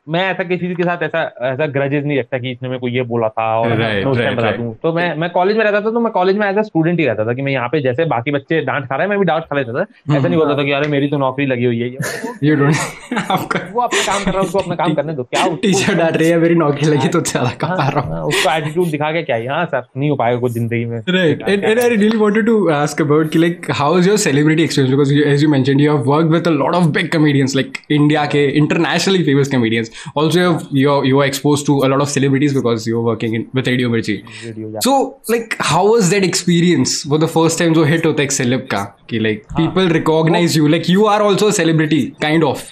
[0.07, 3.01] मैं ऐसा किसी के साथ ऐसा ऐसा ग्रजेस नहीं रखता कि इसने मेरे को ये
[3.11, 5.79] बोला था और Right, मैं उस टाइम बता दूँ। तो मैं मैं कॉलेज में रहता
[5.81, 7.81] था तो मैं कॉलेज में एज अ स्टूडेंट ही रहता था कि मैं यहाँ पे
[7.81, 9.85] जैसे बाकी बच्चे डांट खा रहे हैं मैं भी डांट खा लेता था।
[10.15, 11.97] ऐसा नहीं बोलता था कि अरे मेरी तो नौकरी लगी हुई है ये
[12.49, 12.75] यू डोंट
[13.73, 16.29] वो अपना काम कर रहा है उसको अपना काम करने दो क्या टीचर डांट रही
[16.29, 19.23] है मेरी नौकरी लगी तो ज़्यादा कमा हाँ, रहा हूँ। हाँ, उसको एटीट्यूड दिखा के
[19.23, 20.99] क्या ही हाँ सर नहीं हो पाएगा कुछ ज़िंदगी में।
[21.53, 24.93] And I really wanted to ask about ki, like how is your celebrity experience?
[24.95, 27.81] Because you, as you mentioned you have worked with a lot of big comedians like
[28.01, 29.92] India ke internationally famous comedians.
[30.14, 33.36] Also you have, you're you are exposed to a lot of celebrities because you're working
[33.40, 34.16] in with Radio Mirchi.
[34.44, 34.96] Video या So
[35.34, 38.66] like how was that experience for the first time जो hit होता है एक celeb
[38.74, 42.66] का कि like people recognize you like you are also a celebrity kind of.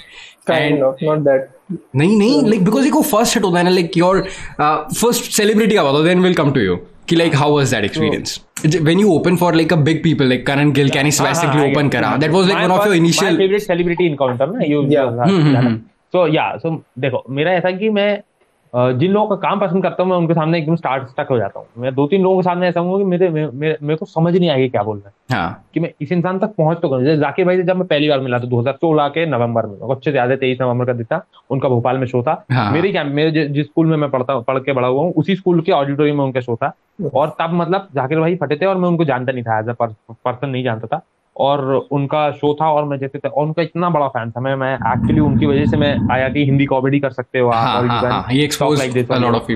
[0.48, 1.48] Kind of not that
[1.96, 4.20] नहीं नहीं like because एक वो फर्स्ट हिट होता है ना लाइक योर
[4.60, 6.76] फर्स्ट सेलिब्रिटी का बताओ then will come to you
[7.08, 10.46] कि like how was that experience when you open for like a big people like
[10.46, 11.92] Karan Gill Kenny Swastik हाँ, open yeah.
[11.92, 15.76] करा that was like one of your initial favourite celebrity encounter ना you Yeah.
[16.13, 18.21] सो या so देखो मेरा ऐसा कि मैं
[18.73, 21.59] जिन लोगों का काम पसंद करता हूँ मैं उनके सामने एकदम स्टार्ट स्टक हो जाता
[21.59, 24.33] हूँ। मैं दो तीन लोगों के सामने ऐसा हूँ कि मेरे मेरे मेरे को समझ
[24.35, 27.17] नहीं आएगी क्या बोलना है। हाँ। कि मैं इस इंसान तक पहुँच तो करूँ। जैसे
[27.21, 29.77] जाकिर भाई से जब मैं पहली बार मिला था दो हज़ार सोलह के नवंबर में
[29.89, 32.71] अच्छे से याद है तेईस नवंबर का दिन था उनका भोपाल में शो था। हाँ।
[32.71, 35.61] मेरे क्या मेरे जिस स्कूल में मैं पढ़ता पढ़ के बड़ा हुआ हूँ उसी स्कूल
[35.61, 36.73] के ऑडिटोरियम में उनका शो था।
[37.13, 39.73] और तब मतलब जाकिर भाई फटे थे और मैं उनको जानता नहीं था एज अ
[39.79, 41.01] पर्सन नहीं जानता था।
[41.41, 44.55] और उनका शो था और मैं जैसे था और उनका इतना बड़ा फ़ैन था मैं
[44.55, 47.77] मैं एक्चुअली उनकी वजह से मैं आया कि हिंदी कॉमेडी कर सकते हो आप हाँ
[47.77, 49.55] और हाँ हाँ ये talk expose like this a और lot ये।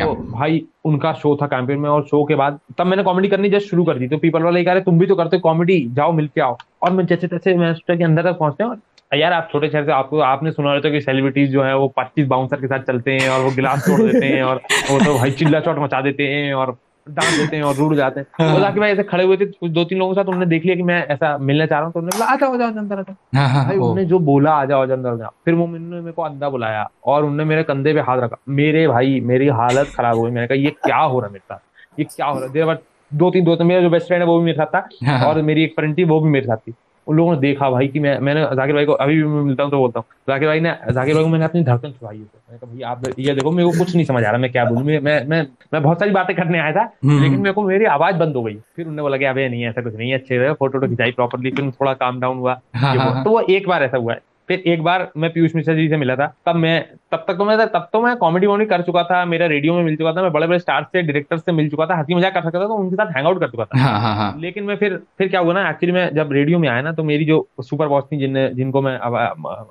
[0.00, 3.50] तो भाई उनका शो था कैंपेन में और शो के बाद तब मैंने कॉमेडी करनी
[3.50, 6.12] जस्ट शुरू कर दी। तो पीपल वाले कह रहे तुम भी तो करते कॉमेडी जाओ
[6.12, 9.32] मिलके आओ। और मैं जैसे तैसे मैं सोचा कि अंदर तक पहुँचते हैं और यार
[9.32, 12.60] आप छोटे शहर से आपको आपने सुना रहता कि सेलिब्रिटीज जो है वो पच्चीस बाउंसर
[12.60, 14.60] के साथ चलते हैं और वो गिलास तोड़ देते हैं और
[14.90, 16.76] वो तो भाई चिल्ला चौट मचा देते हैं और
[17.06, 19.70] डांस देते हैं और रूड जाते हैं। तो जाके भाई ऐसे खड़े हुए थे कुछ
[19.70, 21.92] दो तीन लोगों के साथ उन्होंने देख लिया कि मैं ऐसा मिलना चाह रहा हूँ
[21.92, 24.52] तो उन्होंने बोला आ जाओ जाओ अंदर आ जाओ। हाँ हाँ भाई उन्होंने जो बोला
[24.52, 27.92] आ जाओ अंदर जाओ। फिर वो मैंने मेरे को अंधा बुलाया और उन्होंने मेरे कंधे
[27.94, 31.26] पे हाथ रखा। मेरे भाई मेरी हालत खराब हुई मैंने कहा ये क्या हो रहा
[31.26, 31.58] है मेरे साथ?
[31.98, 32.52] ये क्या हो रहा है?
[32.52, 32.78] देर बार
[33.10, 35.28] दो तीन दोस्त मेरा जो बेस्ट फ्रेंड है वो भी मेरे साथ था हाँ, हाँ।
[35.28, 36.74] और मेरी एक फ्रेंड थी वो भी मेरे साथ थी।
[37.06, 39.62] उन लोगों ने देखा भाई कि मैं मैंने जाकिर भाई को अभी भी मैं मिलता
[39.62, 42.22] हूँ तो बोलता हूँ जाकिर भाई ने जाकिर भाई को मैंने अपनी धड़कन छुपाई है
[42.22, 44.64] मैंने कहा भाई आप ये देखो मेरे को कुछ नहीं समझ आ रहा मैं क्या
[44.64, 45.42] बोलूँ मैं मैं मैं
[45.72, 48.42] मैं बहुत सारी बातें करने आया था हम्म। लेकिन मेरे को मेरी आवाज़ बंद हो
[48.42, 50.88] गई फिर उन्होंने बोला कि अबे नहीं ऐसा कुछ नहीं है अच्छे रहे फ़ोटो वोटो
[50.88, 53.96] खिंचाई प्रॉपरली फिर थोड़ा काम डाउन हुआ हाँ, हाँ। हाँ। तो वो एक बार ऐसा
[53.96, 56.80] हुआ है फिर एक बार मैं पीयूष मिश्रा जी से मिला था। तब मैं
[57.12, 59.82] तब तक तो मैं तब तो मैं कॉमेडी वॉमेडी कर चुका था मेरा रेडियो में
[59.84, 62.34] मिल चुका था मैं बड़े बड़े स्टार से डायरेक्टर से मिल चुका था हँसी मज़ाक
[62.34, 64.64] कर सकता था तो उनके साथ हैंग आउट कर चुका था। हाँ हाँ हाँ। लेकिन
[64.64, 67.24] मैं फिर फिर क्या हुआ ना एक्चुअली मैं जब रेडियो में आया ना तो मेरी
[67.24, 68.98] जो सुपर बॉस थी जिन जिनको मैं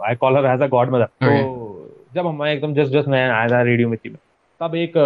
[0.08, 3.62] I call her as a godmother तो जब मैं एकदम जस्ट जस्ट मैं आया था
[3.64, 3.98] रेडियो में।
[4.62, 4.98] तब एक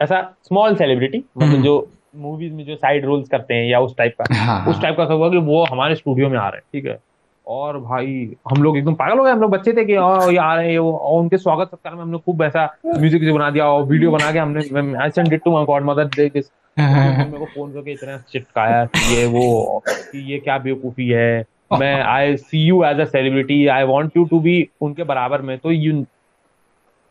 [0.00, 3.96] ऐसा स्मॉल सेलिब्रिटी मतलब हम्म। जो मूवीज़ में जो साइड रोल्स करते हैं या उस
[3.96, 6.48] टाइप का हाँ, उस हाँ। टाइप का सब हुआ कि वो हमारे स्टूडियो में आ
[6.48, 6.98] रहे हैं ठीक है।
[7.46, 8.06] और भाई
[8.50, 10.64] हम लोग एकदम पागल हो गए हम लोग बच्चे थे कि हाँ ये आ रहे
[10.64, 13.84] हैं ये वो और उनके स्वागत सत्कार में हमने खूब ऐसा म्यूज़िक बना दिया और
[13.84, 17.72] वीडियो बना के हमने I send it to my godmother दे दिस मेरे को फ़ोन
[17.72, 21.44] करके इतना चिपकाया कि ये वो कि ये क्या बेवकूफ़ी है।
[21.80, 25.56] मैं I see you as a celebrity I want you to be उनके बराबर में
[25.58, 26.04] तो you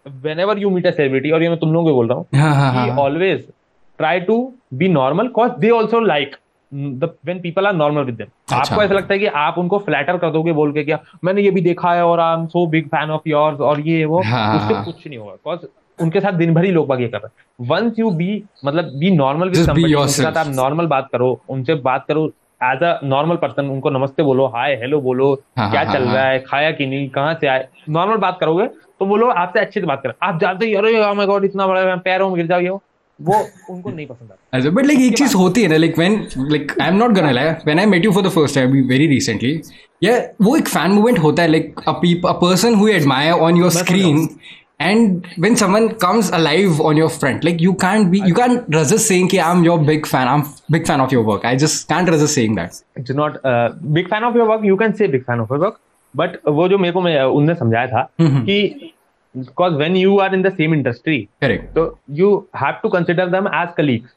[0.05, 2.17] whenever you meet a celebrity और ये मैं तुम लोगों को बोल रहा
[2.71, 3.47] हाँ always
[3.99, 4.37] try to
[4.73, 6.35] be normal cause they also like
[6.73, 10.17] when people are normal with them अच्छा। आपको ऐसा लगता है कि आप उनको फ्लैटर
[10.17, 12.87] कर दोगे बोल के क्या मैंने ये भी देखा है और I am so big
[12.87, 15.65] fan of yours और ये वो हाँ, उससे हाँ। कुछ नहीं होगा। बिकॉज़
[15.99, 19.11] उनके साथ दिन भर ही लोग ये कर रहे हैं। वंस यू बी मतलब बी
[19.11, 22.25] नॉर्मल विद समबडी उनके साथ आप नॉर्मल बात करो उनसे बात करो
[22.63, 26.15] एज अ नॉर्मल पर्सन उनको नमस्ते बोलो हाय हेलो बोलो हाँ, क्या हाँ, चल हाँ,
[26.15, 27.67] रहा है खाया कि नहीं कहाँ से आए?
[27.89, 28.67] नॉर्मल बात करोगे
[28.99, 31.43] तो वो लोग आपसे अच्छे से बात करें। आप जानते ही अरे oh my God,
[31.43, 32.69] इतना बड़ा पैरों में गिर जाओ ये
[33.21, 33.35] वो
[33.69, 36.71] उनको नहीं पसंद आता। अच्छा बट लाइक एक चीज़ होती है ना like when like
[36.81, 39.59] I am not gonna lie when I met you for the first time very recently
[40.03, 43.71] या वो एक फ़ैन मूवमेंट होता है like a a person who admire on your
[43.71, 44.27] screen
[44.85, 49.09] and when someone comes alive on your front like you can't be you can't resist
[49.11, 50.41] saying कि i'm your big fan i'm
[50.75, 51.45] big fan of your work.
[51.51, 52.81] I just can't resist saying that.
[52.99, 53.37] It's not
[53.97, 55.79] big fan of your work you can say big fan of your work
[56.13, 58.91] but वो जो मेरे को मैं उनने समझाया था। कि
[59.37, 61.73] because when you are in the same industry correct.
[61.75, 64.13] तो you have to consider them as colleagues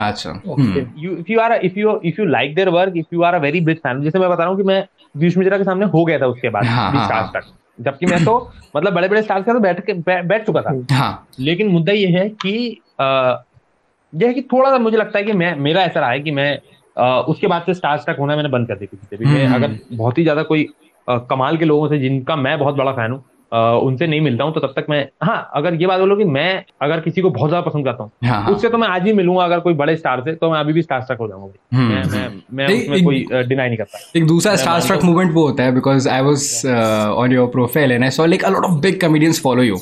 [0.00, 3.16] अच्छा hmm you if you are a, if you if you like their work if
[3.16, 4.82] you are a very big fan जैसे मैं बता रहा हूँ कि मैं
[5.14, 7.52] पीयूष मिश्रा के सामने हो गया था उसके बाद हाँ, हाँ, स्टार्स हाँ। तक।
[7.84, 8.32] जबकि मैं तो
[8.76, 11.92] मतलब बड़े बड़े स्टार्स के साथ बैठ के बै- बैठ चुका था। हाँ। लेकिन मुद्दा
[11.92, 12.52] ये है कि
[13.00, 16.30] यह है कि थोड़ा सा मुझे लगता है कि मैं मेरा ऐसा रहा है कि
[16.30, 16.50] मैं
[16.96, 19.44] अ, उसके बाद से स्टार्स तक होना मैंने बंद कर दी किसी से भी। मैं
[19.46, 20.64] हम्म। अगर बहुत ही ज़्यादा कोई
[21.08, 24.52] अ, कमाल के लोगों से जिनका मैं बहुत बड़ा फ़ैन हूँ उनसे नहीं मिलता हूँ
[24.54, 27.50] तो तब तक मैं हाँ अगर ये बात बोलो कि मैं अगर किसी को बहुत
[27.50, 29.96] ज़्यादा पसंद करता हूँ हाँ हाँ। उससे तो मैं आज ही मिलूँगा अगर कोई बड़े
[29.96, 32.82] स्टार से तो मैं अभी भी स्टार स्टक हो जाऊँगा। हम्म, मैं मैं मैं एक-
[32.82, 35.74] उसमें कोई डिनाई नहीं करता। एक दूसरा मैं स्टार स्ट्रक हूँ। मूवमेंट वो होता है
[35.74, 39.42] because I was on your profile and I saw like a lot of big comedians
[39.42, 39.78] follow you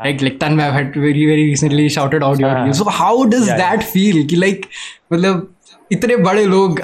[0.00, 2.58] like like Tanmay I've had very very recently shouted out your हाँ.
[2.58, 2.80] videos.
[2.80, 4.18] so how does Yeah, that feel?
[4.32, 4.66] कि like
[5.12, 5.40] मतलब
[5.92, 6.80] इतने बड़े लोग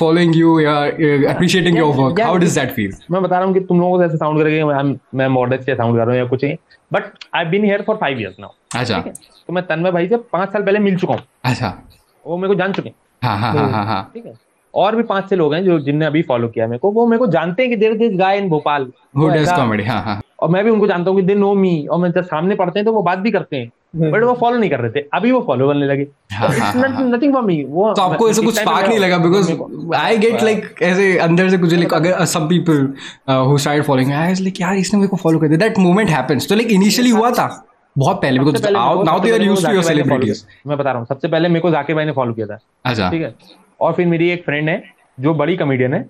[0.00, 2.18] following you या uh, your Yeah, work.
[2.18, 2.26] Yeah.
[2.26, 2.92] how does that feel?
[3.10, 5.74] मैं बता रहा हूँ कि तुम लोगों को ऐसे साउंड करेंगे मैं मैं मॉडर्न से
[5.74, 6.56] साउंड कर रहा हूँ या कुछ नहीं।
[6.92, 7.02] But
[7.36, 10.62] I been here for five years now अच्छा। तो मैं तन्मय भाई से पाँच साल
[10.62, 11.72] पहले मिल चुका हूँ। अच्छा।
[12.24, 14.34] वो मेरे को जान चुके हैं। हाँ हाँ हाँ हाँ हाँ। ठीक है?
[14.74, 17.18] और भी पाँच छह लोग हैं जो जिनने अभी फॉलो किया मेरे को। वो मेरे
[17.18, 20.86] को जानते हैं कि देर दिस गाय इन भोपाल हाँ हाँ। और मैं भी उनको
[20.86, 23.18] जानता हूँ कि दे नो मी और मैं जब सामने पढ़ते हैं तो वो बात
[23.18, 26.06] भी करते हैं। बट वो फॉलो नहीं कर रहे थे। अभी वो फॉलो करने लगे।
[27.06, 29.18] नथिंग फॉर मी वो तो आपको ऐसा कुछ स्पार्क नहीं लगा?
[29.18, 32.86] बिकॉज़ आई गेट लाइक ऐसे अंदर से कुछ लाइक अगर some people
[33.48, 35.58] who start following I was like यार इसने मेरे को फॉलो कर दिया.
[35.58, 37.48] दैट मोमेंट हैपेंस तो लाइक इनिशियली हुआ था।
[37.96, 41.28] बहुत पहले because now they are used to your celebrities मैं बता रहा हूँ सबसे
[41.28, 43.34] पहले मेरे को जाकिर भाई ने फॉलो किया था। अच्छा। ठीक है?
[43.80, 44.82] और फिर मेरी एक फ्रेंड है
[45.20, 46.06] जो बड़ी कमेडियन है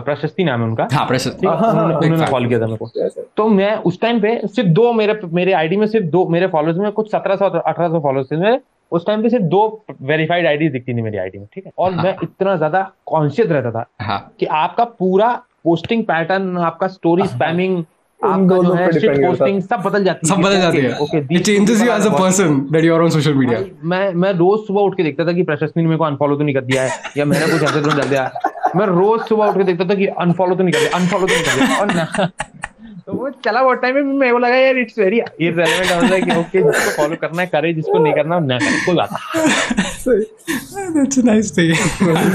[0.00, 2.26] प्रशस्ति नाम है उनका। हाँ प्रशस्त। उन्होंने Big उन्होंने.
[2.26, 5.76] फॉलो किया था मेरे को। तो मैं उस टाइम पे सिर्फ़ दो मेरे मेरे आईडी
[5.76, 8.58] में सिर्फ़ दो मेरे फॉलोअर्स में कुछ सत्रह सौ अठारह सौ फॉलोअर्स थे। मेरे
[8.92, 11.72] उस टाइम पे सिर्फ़ दो वेरीफाइड आईडी दिखती थी मेरी आईडी में ठीक है?
[11.78, 15.30] और हाँ। मैं इतना ज़्यादा कॉन्शियस रहता था हाँ। कि आपका पूरा
[15.64, 17.84] पोस्टिंग पैटर्न आपका स्टोरी स्पैमिंग
[18.20, 21.82] आपका जो है शिट पोस्टिंग सब बदल जाती सब बदल जाती है। Okay it changes
[21.82, 24.96] you as a person that you are on social media मैं मैं रोज सुबह उठ
[24.96, 27.24] के देखता था कि प्रशस्ति ने मेरे को अनफॉलो तो नहीं कर दिया है या
[27.24, 28.30] मैंने कुछ ऐसे तो नहीं कर दिया।
[28.76, 31.44] मैं रोज सुबह उठ के देखता था कि अनफॉलो तो नहीं कर अनफॉलो तो नहीं
[31.44, 32.26] कर और ना।
[33.06, 36.20] तो वो चला वो टाइम में मेरे को लगा यार इट्स वेरी इररेलेवेंट हो है
[36.22, 40.92] कि ओके जिसको फॉलो करना है करे जिसको नहीं करना ना करे कोई बात नहीं
[40.94, 41.74] that's a nice thing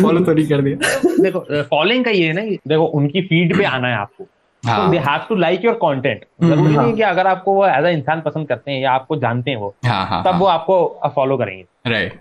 [0.03, 3.57] follow तो नहीं कर दिया। देखो फॉलोइंग का ये है ना कि देखो उनकी फ़ीड
[3.57, 4.27] पे आना है आपको।
[4.63, 7.89] हाँ। They have to like your content ज़रूरी नहीं कि अगर आपको वो एज अ
[7.89, 11.37] इंसान पसंद करते हैं या आपको जानते हैं वो हाँ हाँ तब वो आपको फॉलो
[11.37, 12.19] करेंगे। राइट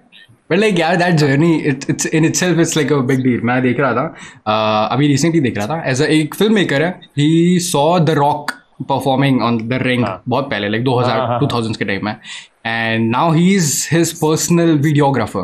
[0.53, 3.81] बट लाइक यार that journey it's in itself it's like a big deal मैं देख
[3.81, 7.59] रहा था uh, अभी रिसेंटली देख रहा था एज अ एक फ़िल्म मेकर है he
[7.61, 8.53] saw the Rock
[8.89, 12.17] performing on the ring बहुत पहले लाइक 2000 हाँ, हाँ, 2000 के टाइम में.
[12.67, 15.43] And now he is his personal videographer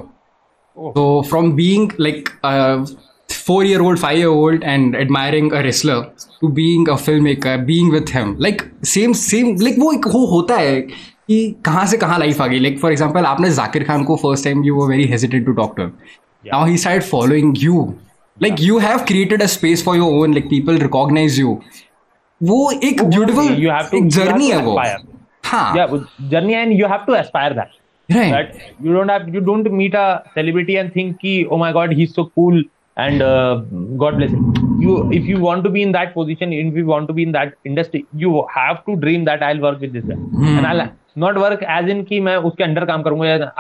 [0.94, 2.86] तो from being like a
[3.28, 7.90] four year old, five year old and admiring a wrestler to being a filmmaker, being
[7.90, 10.80] with him, like same same like वो एक वो होता है
[11.28, 14.44] कि कहाँ से कहाँ लाइफ आ गई लाइक फॉर एग्ज़ाम्पल आपने जाकिर खान को first
[14.44, 17.82] time you were very hesitant to talk to now he start following you
[18.42, 21.58] like you have created a space for your own like people recognise you
[22.40, 24.78] वो एक beautiful journey है वो
[25.44, 25.74] हाँ
[26.30, 27.76] journey and you have to aspire that
[28.08, 31.72] right that you don't have you don't meet a celebrity and think ki, oh my
[31.72, 32.62] god he's so cool
[32.96, 33.56] and uh,
[34.02, 37.08] god bless him you if you want to be in that position if you want
[37.08, 40.14] to be in that industry you have to dream that i'll work with this guy
[40.14, 40.58] hmm.
[40.58, 40.84] and i'll
[41.18, 43.52] not work as in की मैं उसके under काम करूँगा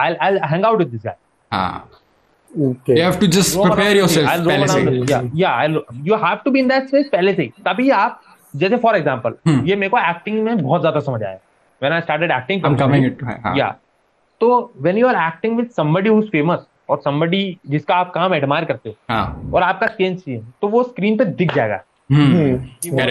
[7.92, 8.20] आप
[8.76, 12.62] for example ये मेरे को acting में बहुत ज़्यादा समझ आया। व्हेन आई स्टार्टेड एक्टिंग
[14.40, 16.58] तो when you are acting with somebody famous
[16.90, 18.94] और somebody जिसका आप काम एडमायर करते हो
[19.54, 21.76] और आपका स्क्रीन चाहिए तो वो स्क्रीन पे दिख जाएगा।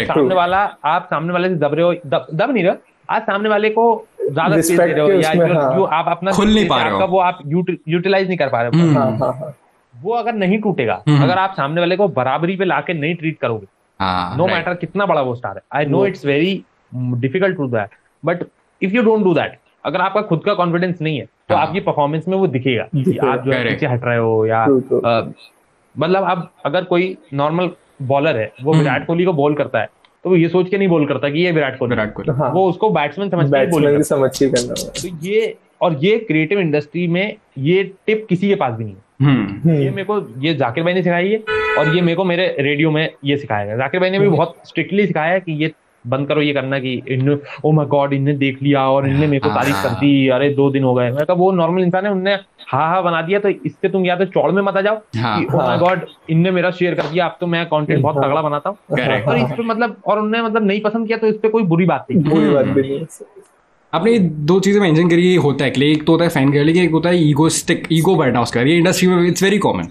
[0.06, 2.73] सामने वाला आप सामने वाले से दब रहे हो दब, दब नहीं रहे
[3.10, 3.86] आज सामने वाले को
[4.22, 6.93] ज़्यादा स्पेस दे रहे हो या जो, हाँ। जो आप अपना खुल नहीं पा रहे
[6.93, 7.39] हो। वो आप
[7.88, 9.54] यूटिलाइज नहीं कर पा रहे हो हम्म, हाँ हाँ हाँ
[9.96, 13.39] वो अगर नहीं टूटेगा हम्म। अगर आप सामने वाले को बराबरी पे लाके नहीं ट्रीट
[13.39, 13.67] करोगे
[14.00, 16.63] हाँ नो मैटर कितना बड़ा वो स्टार है I know it's very
[16.96, 17.89] difficult to that
[18.24, 18.43] but
[18.82, 22.28] if you don't do that अगर आपका खुद का कॉन्फिडेंस नहीं है तो। आपकी परफॉर्मेंस
[22.28, 24.65] में वो दिखेगा कि आप जो है पीछे हट रहे हो या
[25.96, 27.70] मतलब अब अगर कोई नॉर्मल
[28.02, 29.89] बॉलर है वो हम्म। विराट कोहली को बॉल करता है
[30.28, 32.52] तो वो ये सोच के नहीं बॉल करता कि ये विराट कोहली। विराट कोहली। हाँ।
[32.52, 36.18] वो उसको बैट्समैन समझ के बॉल की समझ के करना। है। तो ये और ये
[36.18, 40.18] क्रिएटिव इंडस्ट्री में ये टिप किसी के पास भी नहीं है। हम्म। ये मेरे को
[40.42, 41.44] ये जाकिर भाई ने सिखाई है
[41.80, 44.56] और ये मेरे को मेरे रेडियो में ये सिखाया गया। जाकिर भाई ने भी बहुत
[44.66, 45.72] स्ट्रिक्टली सिखाया है कि ये
[46.08, 49.40] बंद करो ये करना कि इन्होंने ओ माय गॉड इनने देख लिया और इनने मेरे
[49.40, 52.12] को तारीफ़ कर दी अरे दो दिन हो गए। मैं कहा वो नॉर्मल इंसान है
[52.12, 52.36] उनने
[52.67, 55.39] हा हाँ बना दिया तो इससे तुम या तो चौड़ में मत आ जाओ हाँ,
[55.39, 58.41] माय हाँ। गॉड इनने मेरा शेयर कर दिया अब तो मैं कंटेंट बहुत हाँ। तगड़ा
[58.41, 58.77] बनाता हूँ।
[59.27, 61.86] और इस पे मतलब और उनने मतलब नहीं पसंद किया तो इस पे कोई बुरी
[61.86, 63.06] बात नहीं। बुरी बात नहीं। है
[63.93, 66.80] आपने दो चीज़ें मेंशन करी ये होता है कि एक तो होता है फ़ैन गर्ली
[66.80, 69.88] एक होता है ईगोस्टिक ईगो बढ़ना उसका। ये इंडस्ट्री में it's very common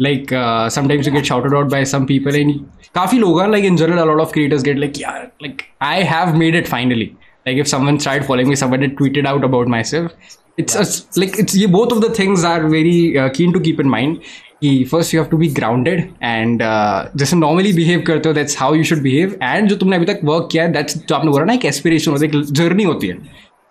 [0.00, 0.26] like
[0.74, 2.54] sometimes you get shouted out by some people and
[2.94, 6.02] काफ़ी लोग हैं like in general a lot of creators get like यार like I
[6.12, 7.10] have made it finally
[7.48, 10.14] like if someone started following me someone had tweeted out about myself
[10.60, 10.82] it's yeah.
[10.82, 13.90] a, like it's ये both of the things are very uh, keen to keep in
[13.94, 14.16] mind
[14.62, 18.58] कि first you have to be grounded and uh, जैसे normally behave करते हो that's
[18.62, 21.30] how you should behave and जो तुमने अभी तक work किया है that's जो आपने
[21.30, 23.18] बोला ना एक aspiration होता है एक journey होती है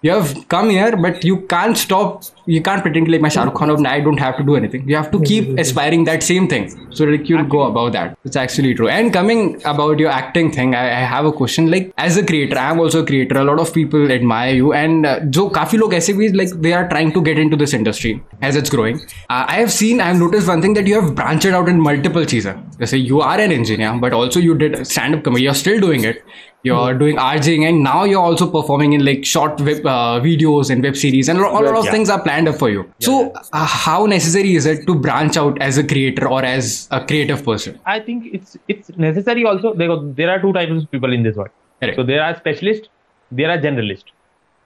[0.05, 3.70] you have come here but you can't stop you can't pretend like my Shahrukh Khan
[3.70, 6.64] of I don't have to do anything you have to keep aspiring that same thing
[6.90, 10.74] so that you'll go about that it's actually true and coming about your acting thing
[10.74, 13.60] I, I have a question like as a creator I'm also a creator a lot
[13.60, 17.12] of people admire you and uh, जो काफी लोग ऐसे भी like they are trying
[17.12, 20.48] to get into this industry as it's growing uh, I have seen I have noticed
[20.48, 23.96] one thing that you have branched out in multiple चीजें जैसे you are an engineer
[24.06, 26.22] but also you did stand-up comedy you're still doing it
[26.68, 30.82] you're doing RJing and now you're also performing in like short web uh, videos and
[30.82, 31.90] web series and a lot, a lot of Yeah.
[31.92, 33.41] things are planned up for you Yeah, so yeah.
[33.53, 37.43] uh, how necessary is it to branch out as a creator or as a creative
[37.43, 39.73] person I think it's it's necessary also.
[39.73, 41.53] There, there are two types of people in this world.
[41.81, 41.95] Correct.
[41.95, 42.89] So there are specialist,
[43.31, 44.13] there are generalist.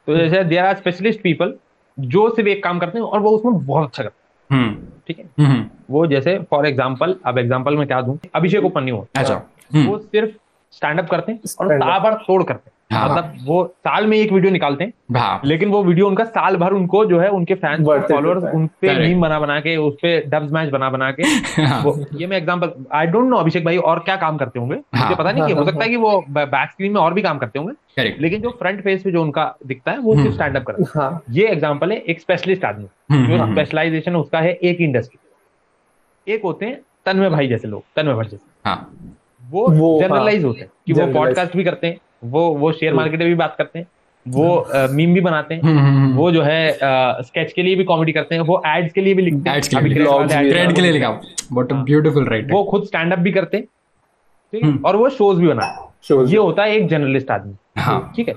[0.07, 1.53] तो जैसे there are specialist people
[1.97, 4.75] जो सिर्फ़ एक काम करते हैं और वो उसमें बहुत अच्छा करते हैं hmm.
[5.07, 9.41] ठीक है hmm वो जैसे फॉर एग्ज़ाम्पल अब एग्ज़ाम्पल में क्या दूँ अभिषेक उपन्यु अच्छा
[9.73, 10.35] हम्म। वो सिर्फ़
[10.73, 11.77] स्टैंड अप करते हैं और.
[11.79, 15.69] ताबड़ तोड़ करते हैं हाँ। मतलब वो साल में एक वीडियो निकालते हैं हाँ। लेकिन
[15.69, 19.39] वो वीडियो उनका साल भर उनको जो है उनके फैंस फॉलोअर्स उन पे मीम बना
[19.39, 21.23] बना के उस पे डब्स मैच बना बना के।
[21.61, 24.75] हाँ। वो ये मैं example I don't know Abhishek भाई और क्या काम करते होंगे?
[24.95, 27.13] हाँ। मुझे पता नहीं कि हो हाँ, सकता है कि वो बैक स्क्रीन में और
[27.13, 30.33] भी काम करते होंगे। लेकिन जो फ्रंट फेस पे जो उनका दिखता है वो सिर्फ़
[30.33, 34.15] स्टैंड अप करता है। हाँ। ये एग्ज़ाम्पल है एक स्पेशलिस्ट आदमी। हम्म, जो हम्म, स्पेशलाइजेशन
[34.15, 38.91] उसका है एक इंडस्ट्री एक होते हैं तन्मय भाई जैसे लोग तन्मय भट्ट जैसे। हाँ।
[39.43, 43.19] वो जनरलाइज हाँ, होते हैं कि वो पॉडकास्ट भी करते हैं। वो वो शेयर मार्केट
[43.19, 43.85] में भी बात करते हैं।
[44.25, 46.77] वो मीम भी बनाते हैं। हम्म, हम्म, हम्म। वो जो है
[47.21, 49.79] स्केच के लिए भी कॉमेडी करते हैं। वो एड्स के लिए भी लिखते हैं। के
[49.79, 51.21] लिए के लिखा। हैं।
[51.53, 53.65] व्हाट अ ब्यूटीफुल राइटिंग वो खुद स्टैंड अप भी करते हैं।
[54.53, 58.11] ठीक हम्म। और वो शोज़ भी बनाते हैं। ये होता है एक जर्नलिस्ट आदमी। हाँ।
[58.15, 58.35] ठीक है?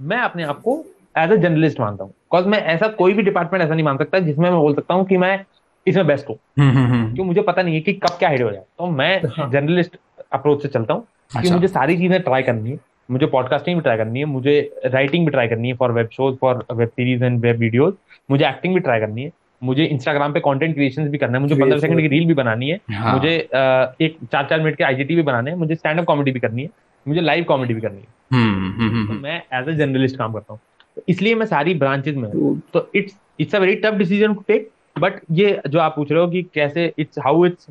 [0.00, 0.84] मैं अपने आप को
[1.18, 4.18] एज अ जर्नलिस्ट मानता हूँ। बिकॉज़ मैं ऐसा कोई भी डिपार्टमेंट ऐसा नहीं मान सकता
[4.18, 5.44] जिसमें मैं बोल सकता हूँ कि मैं
[5.86, 8.42] इसमें बेस्ट हूँ। हम्म, हम्म, हम्म। क्यों मुझे पता नहीं है कि कब क्या हिट
[8.42, 9.96] हो जाए। तो मैं जर्नलिस्ट
[10.32, 13.82] अप्रोच से चलता हूँ कि अच्छा। मुझे सारी चीज़ें ट्राई करनी है। मुझे पॉडकास्टिंग भी
[13.82, 14.54] ट्राई करनी है मुझे
[14.86, 17.94] राइटिंग भी ट्राई करनी है for web shows for web series and web videos
[18.30, 21.54] मुझे एक्टिंग भी ट्राई करनी है मुझे इंस्टाग्राम पे कंटेंट क्रिएशन भी करना है मुझे
[21.54, 25.16] पंद्रह सेकंड की रील भी बनानी है हाँ। मुझे एक चार चार मिनट के आईजीटी
[25.16, 26.70] भी बनाने हैं मुझे स्टैंड अप कॉमेडी भी करनी है
[27.06, 30.16] मुझे लाइव कॉमेडी भी करनी है हम्म हम्म, हम्म, तो हम्म। मैं एज अ जर्नलिस्ट
[30.16, 30.60] काम करता हूँ
[30.96, 34.44] तो इसलिए मैं सारी ब्रांचेज में हूँ तो it's it's a very tough decision to
[34.48, 37.68] take but ये जो आप पूछ रहे हो कि कैसे it's how it's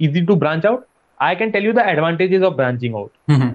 [0.00, 0.84] easy to branch out
[1.24, 3.10] I can tell you the advantages of branching out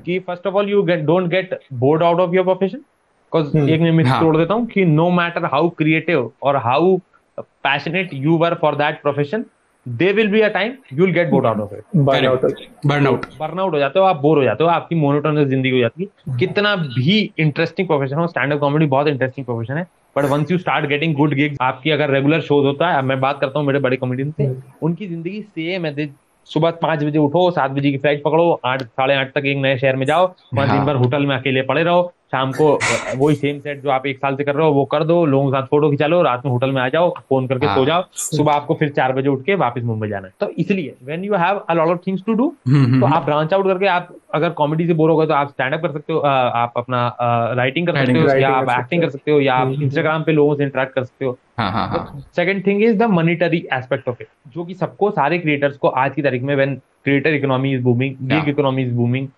[0.06, 3.82] कि first of all you get don't get bored out of your profession because एक
[3.82, 6.98] मैं मिथ हाँ। तोड़ देता हूँ कि नो मैटर हाउ क्रिएटिव और how
[7.38, 9.46] passionate you were for that profession
[9.86, 12.42] they will be a time you will get bored out of it burnout
[12.86, 16.04] burnout burnout हो जाते हो आप बोर हो जाते हो आपकी मोनोटोनस ज़िंदगी हो जाती
[16.04, 20.52] है। कितना भी इंटरेस्टिंग प्रोफेशन हो स्टैंड अप कॉमेडी बहुत इंटरेस्टिंग प्रोफेशन है but once
[20.52, 23.68] you start getting good gigs आपकी अगर रेगुलर शोज़ होता है मैं बात करता हूँ
[23.68, 24.48] मेरे बड़े कॉमेडियन से
[24.82, 26.10] उनकी ज़िंदगी सेम है दे-
[26.50, 29.78] सुबह पाँच बजे उठो सात बजे की फ़्लाइट पकड़ो आठ साढ़े आठ तक एक नए
[29.78, 32.68] शहर में जाओ वहाँ हाँ। दिन भर होटल में अकेले पड़े रहो शाम को
[33.18, 35.46] वही सेम सेट जो आप एक साल से कर रहे हो वो कर दो लोगों
[35.46, 37.86] के साथ फ़ोटो खिंचा लो रात में होटल में आ जाओ फ़ोन करके हाँ। सो
[37.86, 41.24] जाओ सुबह आपको फिर चार बजे उठ के वापस मुंबई जाना है। तो इसलिए when
[41.24, 44.16] you have a lot of things to do hmm, तो आप ब्रांच आउट करके आप
[44.36, 47.02] अगर कॉमेडी से बोर हो गए तो आप स्टैंड अप कर सकते हो आप अपना
[47.58, 50.32] राइटिंग कर सकते हो या आप एक्टिंग कर सकते हो या आप हम्म। इंस्टाग्राम पे
[50.32, 54.08] लोगों से इंटरेक्ट कर सकते हो। हाँ हाँ हाँ। Second thing is the monetary aspect
[54.10, 57.73] of it जो कि सबको सारे क्रिएटर्स को आज की तारीख में when Creator economy
[57.75, 58.49] is booming gig Yeah.
[58.49, 59.29] Economy is booming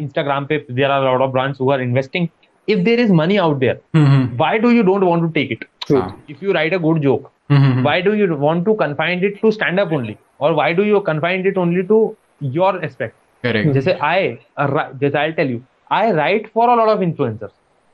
[0.00, 2.26] Instagram पे there are lot of brands who are investing
[2.68, 5.52] if there is money out there hmm, hmm, why do you don't want to take
[5.52, 8.72] it हाँ, if you write a good joke hmm, hmm, why do you want to
[8.78, 10.14] confine it to stand up only
[10.46, 11.98] or why do you confine it only to
[12.56, 13.72] your aspect correct.
[13.74, 14.18] जैसे I
[14.62, 17.52] uh, जैसे I'll tell you I write for a lot of influencers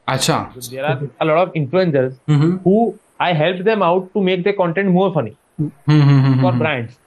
[0.09, 0.39] अच्छा
[0.71, 2.79] there are a lot of influencers hmm, hmm, who
[3.21, 6.59] I help them out to make their content more funny hmm, hmm, hmm, for hmm,
[6.65, 6.99] brands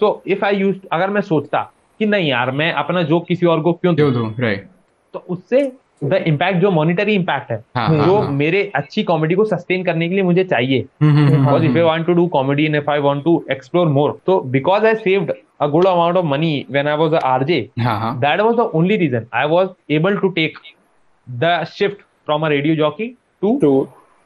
[0.00, 3.60] So if I use अगर मैं सोचता कि नहीं यार मैं अपना जो किसी और
[3.60, 4.34] को क्यों दूँ?
[4.40, 4.68] राइट
[5.12, 5.72] तो उससे
[6.04, 10.08] द इम्पैक्ट जो मॉनिटरी इम्पैक्ट है हाँ, जो हाँ, मेरे अच्छी कॉमेडी को सस्टेन करने
[10.08, 10.86] के लिए मुझे चाहिए।
[13.50, 17.18] एक्सप्लोर मोर तो because I saved a good amount of money when I was a
[17.18, 20.58] RJ that was the only reason I was able to take
[21.28, 23.58] the shift from a radio jockey to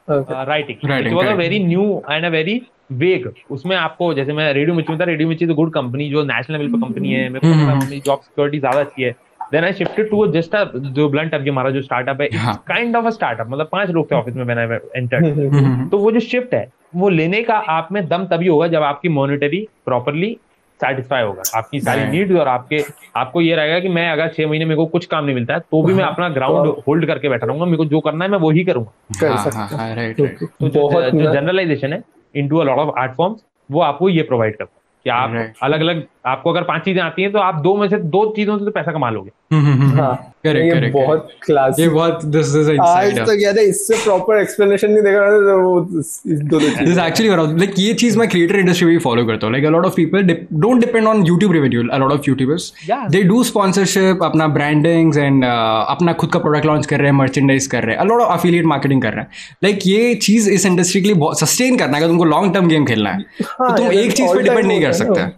[0.09, 3.27] writing very new and a very vague.
[3.49, 6.71] उसमें आपको जैसे मैं radio मिर्ची में था radio Mirchi good company जो national level
[6.71, 9.11] पे company है मेरे को हम्म, है हम्म। जॉब सिक्योरिटी ज़्यादा अच्छी है
[9.53, 13.05] then I shifted to just जो ब्लंट अब हमारा जो स्टार्टअप है हाँ। काइंड ऑफ़
[13.05, 16.53] अ स्टार्टअप मतलब पाँच लोग थे ऑफ़िस में मैंने हम्म, हम्म, तो वो जो शिफ्ट
[16.53, 20.37] है वो लेने का आप में दम तभी होगा जब आपकी मॉनिटरी प्रॉपरली
[20.79, 22.11] सेटिस्फाई होगा आपकी सारी.
[22.11, 22.83] नीड्स और आपके
[23.15, 25.59] आपको ये रहेगा कि मैं अगर छह महीने मेरे को कुछ काम नहीं मिलता है
[25.59, 28.37] तो भी मैं अपना ग्राउंड होल्ड करके बैठा रहूँगा मेरे को जो करना है मैं
[28.37, 30.27] वही करूँगा कर हाँ सकते हाँ हाँ हैं। तो
[30.69, 32.03] जो, ना- जनरलाइजेशन है
[32.35, 35.81] into a lot of art forms वो आपको ये प्रोवाइड करता है। कि आप अलग
[35.81, 38.65] अलग आपको अगर पाँच चीज़ें आती हैं तो आप दो में से दो चीज़ों से
[38.65, 42.69] तो पैसा कमा लोगे। हम्म, हम्म, हम्म, हाँ। ये बहुत क्लास ये बहुत दिस इज़
[42.81, 46.01] आज तक याद है इससे प्रॉपर एक्सप्लेनेशन नहीं देखा तो वो दो
[46.49, 49.53] दो दिस चीज़ एक्चुअली लाइक ये चीज़ मैं क्रिएटर इंडस्ट्री में भी फॉलो करता हूँ।
[49.53, 53.23] Like a lot of people don't depend on YouTube revenue a lot of YouTubers they
[53.23, 57.83] do sponsorship अपना ब्रांडिंग्स एंड अपना खुद का प्रोडक्ट लॉन्च कर रहे हैं मर्चेंडाइज कर
[57.83, 59.29] रहे हैं। A lot of affiliate marketing कर रहे हैं।
[59.63, 62.85] लाइक ये चीज़ इस इंडस्ट्री के लिए सस्टेन करना है अगर तुमको लॉन्ग टर्म गेम
[62.85, 65.31] खेलना है। तो हाँ, तुम एक चीज़ पे डिपेंड नहीं कर है सकते हैं।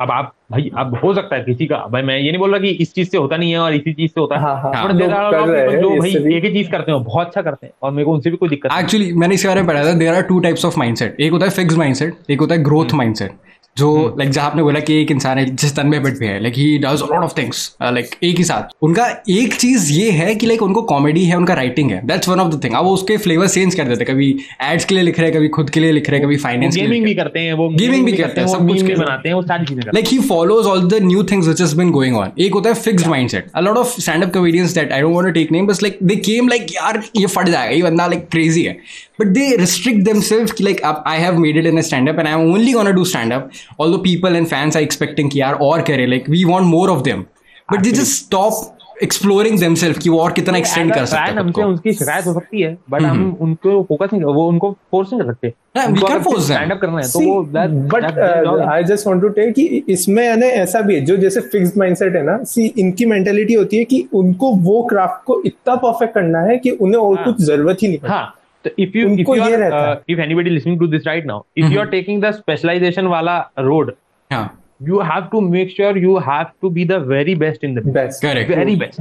[0.00, 2.60] अब आप भाई अब हो सकता है किसी का भाई मैं ये नहीं बोल रहा
[2.60, 4.72] कि इस चीज़ से होता नहीं है और इसी चीज़ से होता है। हाँ, हाँ,
[4.74, 7.92] हाँ, कर हैं जो भाई एक ही चीज़ करते हैं बहुत अच्छा करते हैं और
[7.92, 10.22] मेरे को उनसे भी कोई दिक्कत एक्चुअली मैंने इसके बारे में पढ़ा था there are
[10.22, 13.30] two types of mindset एक होता है फिक्स माइंडसेट एक होता है ग्रोथ माइंडसेट
[13.78, 16.54] जो लाइक जहाँ आपने बोला कि एक इंसान है जिस तन में भी है like
[16.54, 20.46] he does lot of things like एक ही साथ। उनका एक चीज़ ये है कि
[20.46, 23.16] लाइक उनको कॉमेडी है उनका राइटिंग है। That's one of the thing अब वो उसके
[23.16, 24.28] फ्लेवर चेंज कर देते हैं। कभी
[24.62, 26.74] एड्स के लिए लिख रहे हैं कभी खुद के लिए लिख रहे हैं कभी फाइनेंस
[26.76, 29.42] गेमिंग भी करते हैं वो Gaming भी करते हैं, सब कुछ हैं। बनाते हैं वो
[29.42, 32.38] सारी चीज़ें like he follows all the new things which has been going on.
[32.38, 35.30] एक होता है fixed mindset a lot of stand up comedians that I don't want
[35.30, 38.28] to take name but like they came like यार ये फट जाएगा ये बंदा like
[38.32, 38.76] crazy है
[39.20, 42.22] बट दे रिस्ट्रिक्ट themselves कि like अब I have made it in a stand up
[42.22, 45.54] and I'm only gonna do stand up although people and fans are expecting कि यार
[45.70, 47.26] और करे like we want more of them.
[47.72, 48.54] But they just stop
[49.04, 52.60] exploring themselves कि वो और कितना extend कर सकते हैं हमसे उनकी शिकायत हो सकती
[52.60, 55.52] है बट हम उनको फोकस नहीं वो उनको फोर्स नहीं कर सकते।
[55.92, 56.42] We can't force them.
[56.42, 57.42] Stand up करना है तो वो
[57.94, 58.18] but
[58.68, 61.78] I just want to take कि इसमें है ना ऐसा भी है जो जैसे फिक्स्ड
[61.78, 66.14] माइंडसेट है ना सी इनकी मेंटेलिटी होती है कि उनको वो क्राफ्ट को इतना परफेक्ट
[66.14, 69.08] करना है कि उन्हें और हाँ। कुछ ज़रूरत ही नहीं है हाँ। तो if you
[69.08, 72.22] if you are है। If anybody listening to this right now if you are taking
[72.22, 73.92] the specialisation वाला रोड
[74.30, 77.82] हाँ। you have to make sure you have to be the very best in the
[77.82, 77.94] business.
[77.94, 78.48] Best correct.
[78.50, 79.00] Very best.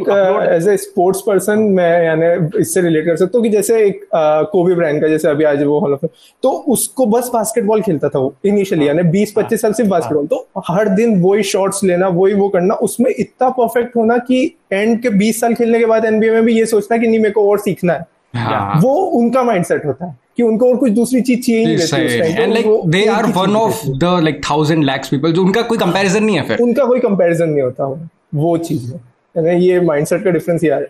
[0.00, 4.04] Upload- as a sports person मैं यानी इससे relate कर सकता हूँ कि जैसे एक
[4.52, 6.04] कोबी ब्रांड का जैसे अभी आज वो हॉल ऑफ़
[6.42, 10.62] तो उसको बस बास्केटबॉल खेलता था वो इनिशियली यानी बीस पच्चीस साल सिर्फ़ बास्केटबॉल तो
[10.68, 15.10] हर दिन वही शॉट्स लेना वही वो करना उसमें इतना परफेक्ट होना कि एंड के
[15.18, 17.58] बीस साल खेलने के बाद एनबीए में भी ये सोचना कि नहीं मेरे को और
[17.58, 21.64] सीखना है। हाँ। वो उनका माइंडसेट होता है कि उनको और कुछ दूसरी चीज़ चाहिए
[21.64, 25.42] नहीं रहती उस time like they are one of the like thousand lakhs people जो
[25.42, 27.98] उनका कोई कंपैरिजन नहीं है फिर। उनका कोई कंपैरिजन नहीं होता वो
[28.34, 29.00] वो चीज़ है।
[29.36, 30.86] यानी ये माइंडसेट का डिफरेंस यार।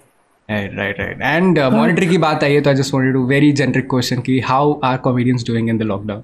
[0.49, 3.53] Right right right and monetary की बात आई है तो I just wanted to very
[3.61, 6.23] generic question कि how are comedians doing in the lockdown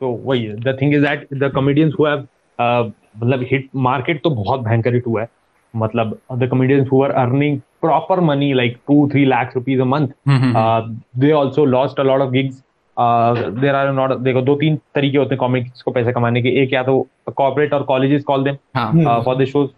[0.00, 2.26] तो वही the thing is that the comedians who have
[3.22, 5.28] मतलब हिट मार्केट तो बहुत भयंकर हिट हुआ है।
[5.74, 10.08] मतलब the comedians who are earning proper money like two three lakh rupees a month
[11.20, 12.62] they also lost a lot of gigs
[13.60, 16.72] there are not देखो दो तीन तरीके होते हैं कॉमिक्स को पैसे कमाने के। एक
[16.72, 19.70] या तो कॉर्पोरेट और colleges call them for the shows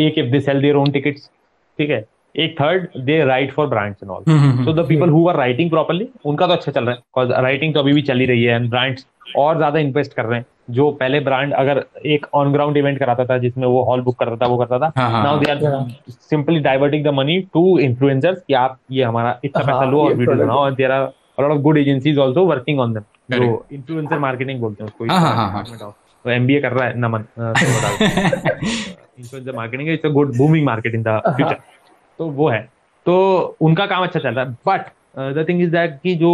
[0.00, 1.28] एक if they sell their own tickets
[1.78, 2.04] ठीक है?
[2.34, 4.24] एक third they write for brands and all
[4.64, 7.80] so the people who are writing properly उनका तो अच्छा चल रहा है राइटिंग तो
[7.80, 9.06] अभी भी चल ही रही है एंड ब्रांड्स
[9.38, 13.24] और ज़्यादा इन्वेस्ट कर रहे हैं। जो पहले ब्रांड अगर एक ऑन ग्राउंड इवेंट कराता
[13.24, 15.58] था जिसमें वो हॉल बुक करता था वो करता था now they are
[16.10, 20.14] simply diverting the money to influencers कि आप ये हमारा इतना पैसा हाँ, लो और
[20.14, 24.18] वीडियो बनाओ। और there are lot of good agencies also working on them जो इन्फ्लुएंसर
[24.18, 25.64] मार्केटिंग बोलते हैं उसको। हाँ, हाँ, हाँ.
[26.24, 27.24] तो एमबीए कर रहा है Naman
[29.18, 31.56] influencer marketing it's a good booming market in the future
[32.18, 32.60] तो वो है।
[33.06, 33.14] तो
[33.60, 34.80] उनका काम अच्छा चल रहा है। But
[35.36, 36.32] the thing is that कि जो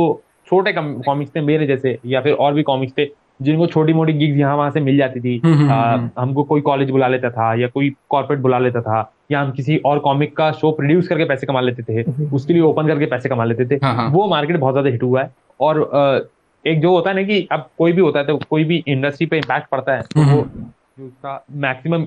[0.49, 3.05] छोटे कॉमिक्स थे मेरे जैसे या फिर और भी कॉमिक्स थे
[3.43, 6.43] जिनको छोटी मोटी गिग्स यहाँ वहाँ से मिल जाती थी हम्म, हम्म, आ, हम्म। हमको
[6.45, 9.99] कोई कॉलेज बुला लेता था या कोई कॉर्पोरेट बुला लेता था या हम किसी और
[9.99, 13.45] कॉमिक का शो प्रोड्यूस करके पैसे कमा लेते थे उसके लिए ओपन करके पैसे कमा
[13.45, 15.30] लेते थे हाँ, हाँ। वो मार्केट बहुत ज़्यादा हिट हुआ है।
[15.61, 16.30] और
[16.64, 19.26] एक जो होता है ना कि अब कोई भी होता है तो कोई भी इंडस्ट्री
[19.26, 20.43] पे इम्पैक्ट पड़ता है तो वो
[20.99, 22.07] जो उसका मैक्सिमम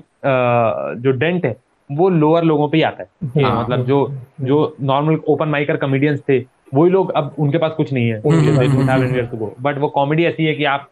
[1.02, 1.56] जो डेंट है
[1.90, 3.98] वो लोअर लोगों पे ही आता है। हाँ। मतलब जो
[4.40, 6.38] जो नॉर्मल ओपन माइकर कॉमेडियंस थे
[6.74, 8.20] वही लोग अब उनके पास कुछ नहीं है।
[9.60, 10.88] बट वो। कॉमेडी ऐसी है कि आप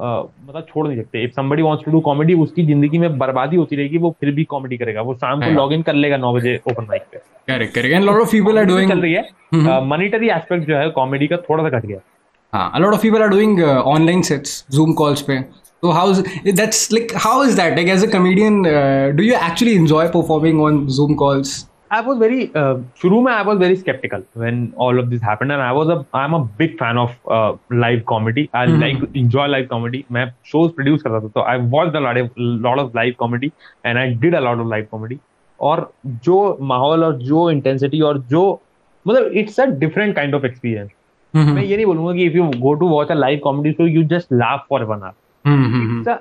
[0.00, 2.00] मतलब छोड़ नहीं सकते। If somebody wants to do
[2.34, 5.54] उसकी ज़िंदगी में बर्बादी होती रहेगी वो फिर भी कॉमेडी करेगा। वो शाम को हाँ।
[5.54, 7.18] लॉगिन कर लेगा नौ बजे ओपन माइक पे।
[7.48, 7.74] Correct
[9.54, 9.84] hmm.
[10.30, 11.98] एस्पेक्ट जो है कॉमेडी का थोड़ा सा घट गया।
[12.52, 15.42] हाँ a lot of people are doing online sets Zoom calls पे।
[15.82, 16.20] So how's
[16.58, 17.76] that's like how is that?
[17.78, 19.34] Like as a comedian uh, do you
[20.96, 21.52] Zoom calls?
[21.90, 25.52] I was very uh, शुरू में I was very skeptical when all of this happened
[25.52, 28.82] and I was a I'm a big fan of uh, live comedy I mm-hmm.
[28.82, 32.30] like enjoy live comedy मैं shows produce करता था तो I watched a lot of
[32.66, 33.52] lot of live comedy
[33.84, 35.18] and I did a lot of live comedy
[35.60, 38.42] और जो माहौल और जो intensity और जो
[39.06, 40.92] मतलब it's a different kind of experience
[41.36, 44.04] मैं ये नहीं बोलूँगा कि if you go to watch a live comedy show you
[44.12, 45.14] just laugh for one hour
[45.48, 46.02] mm-hmm.
[46.04, 46.14] the,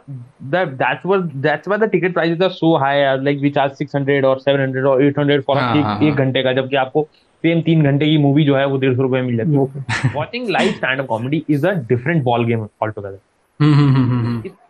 [0.52, 4.26] that that's what that's why the ticket prices are so high like we charge 600
[4.26, 7.08] or 700 or 800 for हाँ, एक, हाँ, एक घंटे का जबकि आपको
[7.44, 10.50] same तीन घंटे की मूवी जो है वो डेढ़ सौ रुपए मिल जाती है। Watching
[10.50, 13.20] live stand up comedy is a different ball game altogether.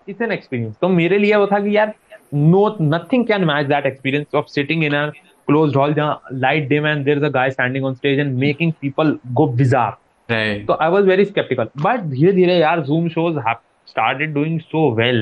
[0.10, 1.94] It's an experience तो मेरे लिए वो था कि यार
[2.34, 5.06] no nothing can match that experience of sitting in a
[5.48, 8.74] close hall जहाँ light dim and there is a guy standing on stage and making
[8.82, 9.98] people go bizarre
[10.68, 13.40] तो I was very sceptical but धीरे धीरे यार Zoom shows
[13.88, 15.22] started doing so well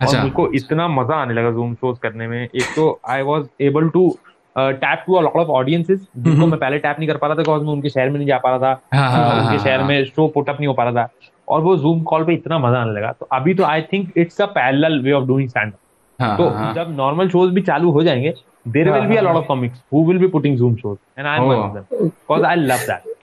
[0.00, 3.46] और अच्छा। मुझको इतना मज़ा आने लगा जूम शोज़ करने में एक तो I was
[3.62, 4.08] able to
[4.56, 7.62] tap to lot of audiences जिनको मैं पहले टैप नहीं कर पा रहा था बिकॉज़
[7.62, 9.82] मैं उनके शहर में नहीं जा पा रहा था हाँ, हाँ, अ, हाँ, उनके शहर।
[9.82, 11.08] में शो पुट अप नहीं हो पा रहा था
[11.48, 14.40] और वो जूम कॉल पे इतना मज़ा आने लगा तो अभी तो I think it's
[14.40, 16.50] a parallel way of doing stand तो.
[16.74, 18.34] जब नॉर्मल शोज़ भी चालू हो जाएँगे
[18.68, 21.38] there will be a lot of comics who will be putting Zoom shows and I
[21.38, 21.56] am one.
[21.56, 23.14] Of them because I love that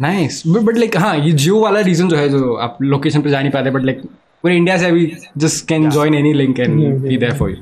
[0.00, 3.40] nice but like हाँ ये जियो वाला reason जो है जो आप लोकेशन पे जा
[3.40, 4.02] नहीं पाते बट लाइक
[4.46, 7.56] पूरे इंडिया से अभी just can join any link and be there for you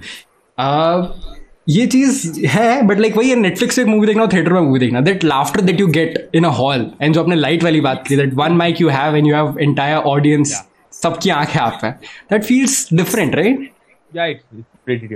[1.68, 5.00] ये चीज़ है बट लाइक वही नेटफ्लिक्स पे मूवी देखना और थिएटर में मूवी देखना।
[5.00, 8.16] That laughter that you get in a hall and जो आपने लाइट वाली बात की
[8.16, 10.52] that one mic you have and you have entire audience
[10.92, 11.90] सबकी आँखें आप पे
[12.30, 13.70] दैट फील्स डिफरेंट राइट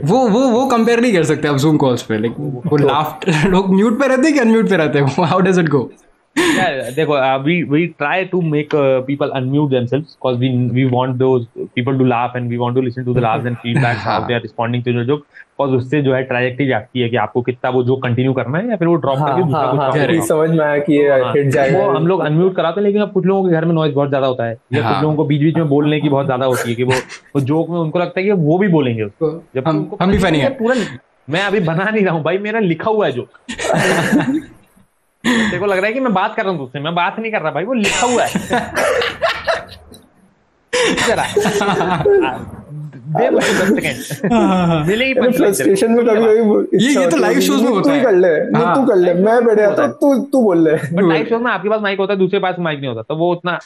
[0.04, 2.34] वो वो वो कंपेयर नहीं कर सकते आप जूम कॉल्स पे लाइक
[2.66, 5.24] वो लाफ्टर लोग म्यूट पे रहते हैं कि अनम्यूट पे रहते हैं?
[5.24, 5.90] How does it go
[6.38, 10.84] yeah, देखो uh, we we try to make uh, people unmute themselves because we we
[10.94, 11.46] want those
[11.78, 14.36] people to laugh and we want to listen to the laughs and feedback how they
[14.38, 17.70] are responding to the joke because उससे जो है trajectory आती है कि आपको कितना
[17.70, 20.26] वो joke continue करना है या फिर वो ड्रॉप हाँ करके दूसरा हाँ कुछ हाँ
[20.26, 23.02] समझ में आया कि ये हाँ, हिट जाएगा। वो हम लोग अनम्यूट कराते हैं लेकिन
[23.02, 25.16] अब कुछ लोगों के घर में नॉइज़ बहुत ज़्यादा होता है। या हाँ। कुछ लोगों
[25.16, 26.94] को बीच बीच में बोलने की बहुत ज़्यादा होती है कि वो
[27.34, 30.38] वो जोक में उनको लगता है कि वो भी बोलेंगे उसको। जबकि हम- भी funny
[30.38, 30.74] है पूरा
[31.30, 33.28] मैं अभी बना नहीं रहा हूँ भाई मेरा लिखा हुआ है जो
[35.28, 37.32] तेरे को लग रहा है कि मैं बात कर रहा हूँ तुझसे मैं बात नहीं
[37.32, 38.32] कर रहा भाई वो लिखा हुआ है।
[45.32, 48.64] फ्रस्ट्रेशन में कभी कभी ये- ये तो live shows में होता तू कर ले नहीं
[48.64, 51.50] हाँ। तू कर ले मैं बढ़िया तो तू तू बोल ले। बट लाइव शो में
[51.52, 53.58] आपके पास माइक होता है दूसरे पास माइक नहीं होता। तो वो उतना है।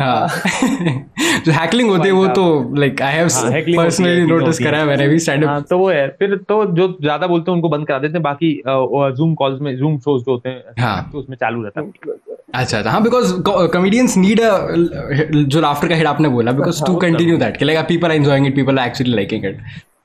[0.00, 0.28] हाँ।
[1.46, 4.84] जो हैकलिंग होती है वो तो लाइक आई हैव हाँ, है, पर्सनली नोटिस करा है
[4.84, 7.86] मैंने भी स्टैंड हाँ तो वो है। फिर तो जो ज़्यादा बोलते हैं उनको बंद
[7.86, 8.62] करा देते हैं। बाकी
[9.16, 11.86] जूम कॉल्स में जूम शोज़ जो होते हैं हाँ। तो उसमें चालू रहता है।
[12.53, 14.49] अच्छा अच्छा हाँ बिकॉज कॉमेडियंस नीड अ
[15.33, 18.47] जो लाफ्टर का हेड आपने बोला बिकॉज टू कंटिन्यू दैट कि like people are enjoying
[18.47, 19.61] it people are actually liking it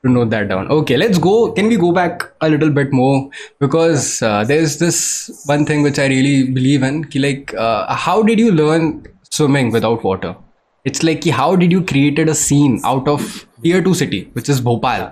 [0.06, 3.16] to note that down okay let's go can we go back a little bit more
[3.64, 5.00] because uh, there's this
[5.50, 8.86] one thing which i really believe in ki like uh, how did you learn
[9.38, 10.30] swimming without water
[10.84, 13.26] it's like ki how did you created a scene out of
[13.66, 15.04] tier 2 city which is bhopal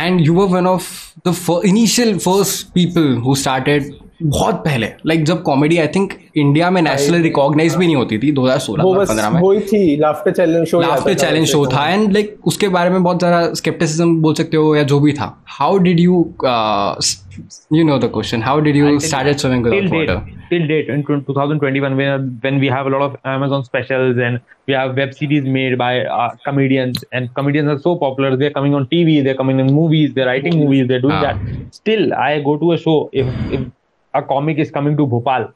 [0.00, 0.90] and you were one of
[1.30, 6.69] the fir- initial first people who started बहुत पहले like जब comedy I think India
[6.71, 10.31] में national recognise भी नहीं होती थी 2016 वो बस 2015 में वही थी laughter
[10.31, 14.33] challenge show laughter challenge show था एंड लाइक उसके बारे में बहुत ज़्यादा स्केप्टिसिज्म बोल
[14.33, 16.19] सकते हो या जो भी था how did you
[17.73, 21.03] you know the question how did you started swimming till date, water till date in
[21.09, 25.45] 2021 when, when we have a lot of amazon specials and we have web series
[25.57, 29.61] made by uh, comedians and comedians are so popular they're coming on tv they're coming
[29.65, 31.21] in movies they're writing movies they're doing Ah.
[31.29, 33.63] that still i go to a show if, if
[34.13, 35.47] a comic is coming to Bhopal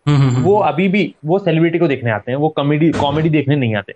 [0.44, 3.94] वो अभी भी वो celebrity को देखने आते हैं वो comedy comedy देखने नहीं आते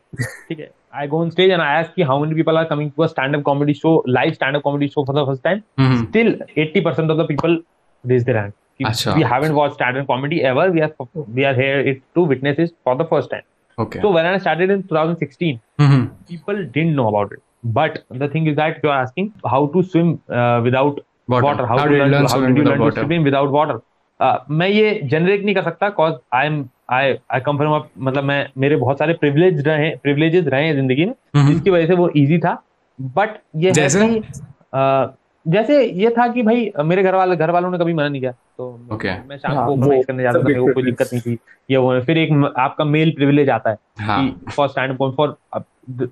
[0.49, 2.91] ठीक है I go on stage and I ask कि how many people are coming
[2.97, 5.61] to a stand up comedy show live stand up comedy show for the first time
[6.09, 6.33] still
[6.63, 7.59] 80% of the people
[8.03, 8.53] raise their hand.
[8.89, 9.13] Acha.
[9.15, 10.71] We haven't watched stand-up comedy ever.
[10.71, 10.91] We are
[11.37, 13.45] we are here it, to witness it for the first time.
[13.77, 16.05] Okay So when I started in 2016, mm-hmm.
[16.31, 17.43] people didn't know about it.
[17.77, 21.45] But the thing is that you are asking how to swim uh, without Water.
[21.45, 21.65] water.
[21.67, 23.01] How to did you learn learn how swimming did you learn water?
[23.01, 23.81] to swim without water?
[24.19, 26.55] Uh, मैं ये generate नहीं कर सकता cause I am
[26.91, 27.03] I
[27.35, 31.05] I come from a मतलब मैं मेरे बहुत सारे प्रिविलेज रहे प्रिविलेजेस रहे हैं ज़िंदगी
[31.05, 32.63] में हम्म। जिसकी वजह से वो इजी था
[33.01, 34.07] बट ये जैसे?
[34.09, 34.19] कि,
[34.73, 35.15] अ,
[35.47, 38.31] जैसे ये था कि भाई मेरे घर वाले घर वालों ने कभी मना नहीं किया
[38.31, 39.13] तो Okay.
[39.29, 41.37] मैं शाम हाँ, को ऑर्गेनाइज करने जाता था मेरे को कोई दिक्कत नहीं थी
[41.71, 45.37] ये वो फिर एक आपका मेल प्रिविलेज आता है हाँ कि फॉर स्टैंड फॉर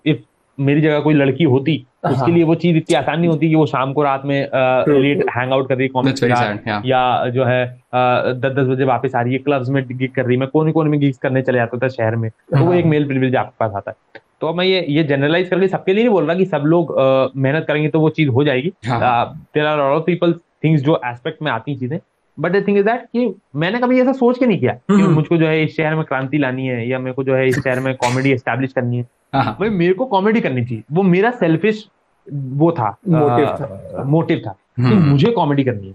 [0.06, 0.18] इफ़
[0.60, 3.56] मेरी जगह कोई लड़की होती उसके हाँ। लिए वो चीज़ इतनी आसान नहीं होती कि
[3.56, 4.50] वो शाम को रात में
[4.90, 6.86] लेट हैंग आउट कर रही कॉमेडी yeah.
[6.86, 10.36] या जो है दस दस बजे वापस आ रही है क्लब्स में गिग कर रही
[10.36, 12.78] है मैं कोने कोने में गिग्स करने चले जाता था शहर में तो वो हाँ।
[12.78, 16.04] एक मेल प्रिविलेज आपके पास आता है तो मैं ये ये जनरलाइज करके सबके लिए
[16.04, 16.96] नहीं बोल रहा कि सब लोग
[17.36, 20.34] मेहनत करेंगे तो वो चीज़ हो जाएगी। There are all people
[20.64, 22.00] things जो एस्पेक्ट में आती चीज़ें
[22.40, 25.14] but the thing is that कि मैंने कभी ऐसा सोच के नहीं किया कि हम्म।
[25.14, 27.60] मुझको जो है इस शहर में क्रांति लानी है या मेरे को जो है इस
[27.60, 31.88] शहर में कॉमेडी एस्टेब्लिश करनी हाँ भाई मेरे को कॉमेडी करनी थी। वो मेरा सेल्फिश
[32.28, 35.94] वो था Motive था। मोटिव था। कि हम्म। मुझे कॉमेडी करनी है।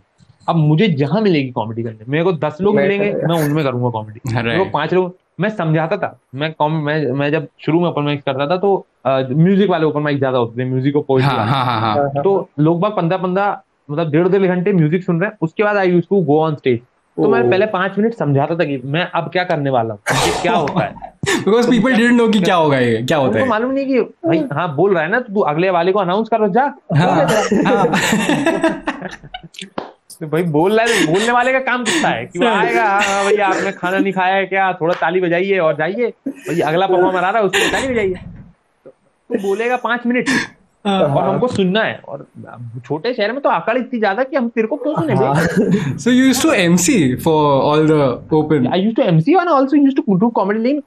[0.48, 4.20] अब मुझे जहाँ मिलेगी कॉमेडी करने मेरे को दस लोग मिलेंगे मैं उनमें करूँगा कॉमेडी
[4.58, 8.22] को पाँच लोग मैं समझाता था। मैं कॉम मैं मैं जब शुरू में ओपन माइक
[8.24, 11.64] करता था तो म्यूज़िक वाले ओपन माइक ज़्यादा होते थे म्यूज़िक और पोइट्री हाँ हाँ
[11.64, 13.60] हाँ हाँ। तो लोग बाग पंद्रह पंद्रह
[13.90, 16.54] मतलब डेढ़ डेढ़ घंटे म्यूज़िक सुन रहे हैं उसके बाद I use to go on
[16.54, 16.80] stage
[17.16, 20.00] तो मैं पहले पाँच मिनट समझाता था कि मैं अब क्या करने वाला हूँ
[20.42, 23.70] क्या होता है। बिकॉज़ पीपल डिडंट नो कि क्या होगा ये क्या होता है। मालूम
[23.72, 26.48] नहीं कि भाई हाँ बोल रहा है ना तो तू अगले वाले को अनाउंस करो
[26.48, 26.62] जा।
[26.96, 27.26] हाँ
[27.64, 27.86] हाँ।
[30.20, 32.24] तो भाई बोल रहा है तो बोलने वाले का काम कितना है?
[32.26, 34.72] कि वो आएगा हाँ हाँ भैया आपने खाना नहीं खाया है क्या?
[34.80, 38.14] थोड़ा ताली बजाइए और जाइए। भैया अगला परफॉर्मर आ रहा है उसको ताली बजाइए।
[38.84, 40.28] तो बोलेगा पाँच मिनट।
[40.86, 42.26] और हमको सुनना है। और
[42.86, 46.24] छोटे शहर में तो आकड़ इतनी ज़्यादा कि हम तेरे को क्यों सुने So you
[46.24, 48.00] used to MC for all the
[48.38, 48.72] open.
[48.72, 50.82] I use to MC और also use to do comedy लेकिन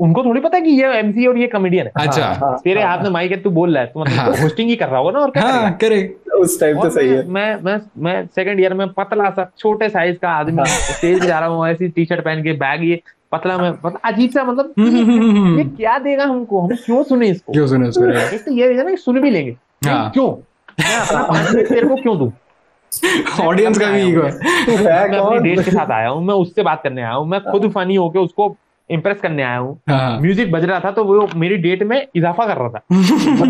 [0.00, 3.02] उनको थोड़ी पता है कि ये एमसी और ये कॉमेडियन है। अच्छा। हाँ, तेरे हाथ
[3.02, 5.10] में माइक है तू बोल रहा है। तो हाँ। मतलब होस्टिंग ही कर रहा होगा
[5.10, 5.42] ना और क्या?
[5.42, 9.50] हाँ करेक्ट उस टाइम तो सही है। मैं मैं मैं सेकंड ईयर में पतला सा
[9.58, 12.84] छोटे साइज़ का आदमी स्टेज पे जा रहा हूँ ऐसी टी शर्ट पहन के बैग
[12.84, 13.00] ये।
[13.32, 16.60] पतला में मतलब अजीब सा मतलब ये क्या देगा हमको?
[16.60, 17.52] हम क्यों सुने इसको?
[17.52, 18.32] क्यों सुने उसको right?
[18.32, 19.56] एक तो ये है ना कि सुन भी लेंगे।
[19.86, 20.30] हाँ। क्यों?
[20.80, 22.32] मैं अपना पाँच मिनट तेरे को क्यों दूँ?
[23.40, 26.82] ऑडियंस का भी ईगो है मैं। अपनी डेट के साथ आया हूँ मैं उससे बात
[26.82, 28.56] करने आया हूँ मैं खुद फनी होके उसको
[28.90, 32.46] इम्प्रेस करने आया हूँ। हाँ। म्यूज़िक बज रहा था तो वो मेरी डेट में इजाफा
[32.46, 32.80] कर रहा था।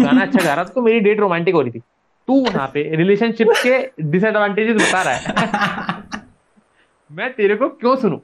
[0.03, 1.79] गाना अच्छा गा रहा था तो मेरी डेट रोमांटिक हो रही थी।
[2.29, 6.03] तू वहाँ पे रिलेशनशिप के डिसएडवांटेजेस बता रहा है।
[7.12, 8.18] मैं तेरे को क्यों सुनूं?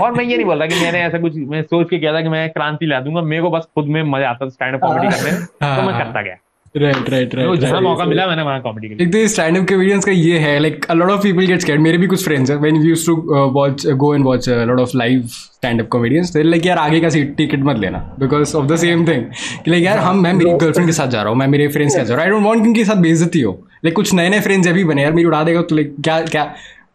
[0.00, 2.20] और मैं ये नहीं बोल रहा कि मैंने ऐसा कुछ मैं सोच के किया था
[2.22, 4.80] कि मैं क्रांति ला दूँगा मेरे को बस खुद में मज़ा आता था स्टैंड अप
[4.80, 5.32] कॉमेडी करने
[5.76, 6.36] तो मैं करता गया।
[6.74, 9.64] राइट राइट तो राइट जहाँ मौका मिला मैंने वहाँ कॉमेडी की। एक तो स्टैंड अप
[9.68, 12.50] कॉमेडियंस का ये है like a lot of people get scared मेरे भी कुछ फ्रेंड्स
[12.50, 13.14] हैं when we used to
[13.52, 17.00] watch go and watch a lot of live stand up comedians they like यार आगे
[17.00, 19.24] का सीट टिकट मत लेना because of the same thing
[19.64, 21.94] कि लाइक यार हम मैं मेरी गर्लफ्रेंड के साथ जा रहा हूँ मैं मेरे फ्रेंड्स
[21.94, 22.32] के साथ जा रहा हूँ.
[22.32, 23.52] आई डोंट वांट उनके साथ बेइज्जती हो.
[23.84, 26.44] लाइक कुछ नए नए फ्रेंड्स अभी बने यार मेरी उड़ा देगा तो लाइक क्या क्या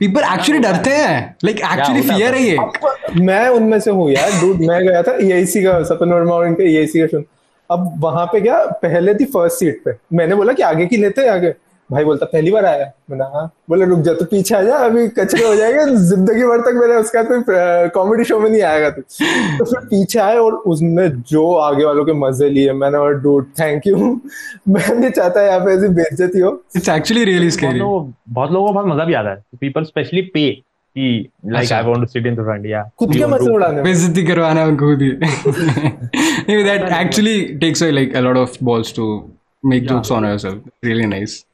[0.01, 2.01] पीपल एक्चुअली डरते हैं। Like actually?
[2.01, 6.13] फियर है ये। मैं उनमें से हूँ यार डूड मैं गया था ईआईसी का सपन
[6.13, 7.23] वर्मा और इनका ईआईसी का शो
[7.69, 11.21] अब वहाँ पे क्या पहले थी फ़र्स्ट सीट पे। मैंने बोला कि आगे की लेते
[11.21, 11.53] हैं आगे।
[11.91, 15.07] भाई बोलता पहली बार आया मैंने हाँ। बोले रुक जा तू पीछे आ जा अभी
[15.07, 17.43] कचरे हो जाएँगे ज़िंदगी भर तक मेरे उसका कोई
[17.89, 22.05] कॉमेडी शो में नहीं आएगा तू। तो फिर पीछे आए और उसने जो आगे वालों
[22.05, 24.21] के मज़े लिए मैंने और डूड थैंक यू
[24.67, 28.73] मैं नहीं चाहता यहाँ पे ऐसी बेइज्जती हो। इट्स एक्चुअली रियली स्कैरी बहुत लोगों को
[28.73, 31.71] बहुत मज़ा भी आता है। पीपल स्पेशली पे कि like.
[31.71, 35.01] I want to sit in front या खुद के मज़े उड़ाने। बेइज्जती करवाना उनको खुद
[35.01, 35.11] ही।
[36.49, 39.29] नहीं actually takes away like a lot of balls to
[39.63, 40.59] make jokes on yourself.
[40.83, 41.50] Really nice.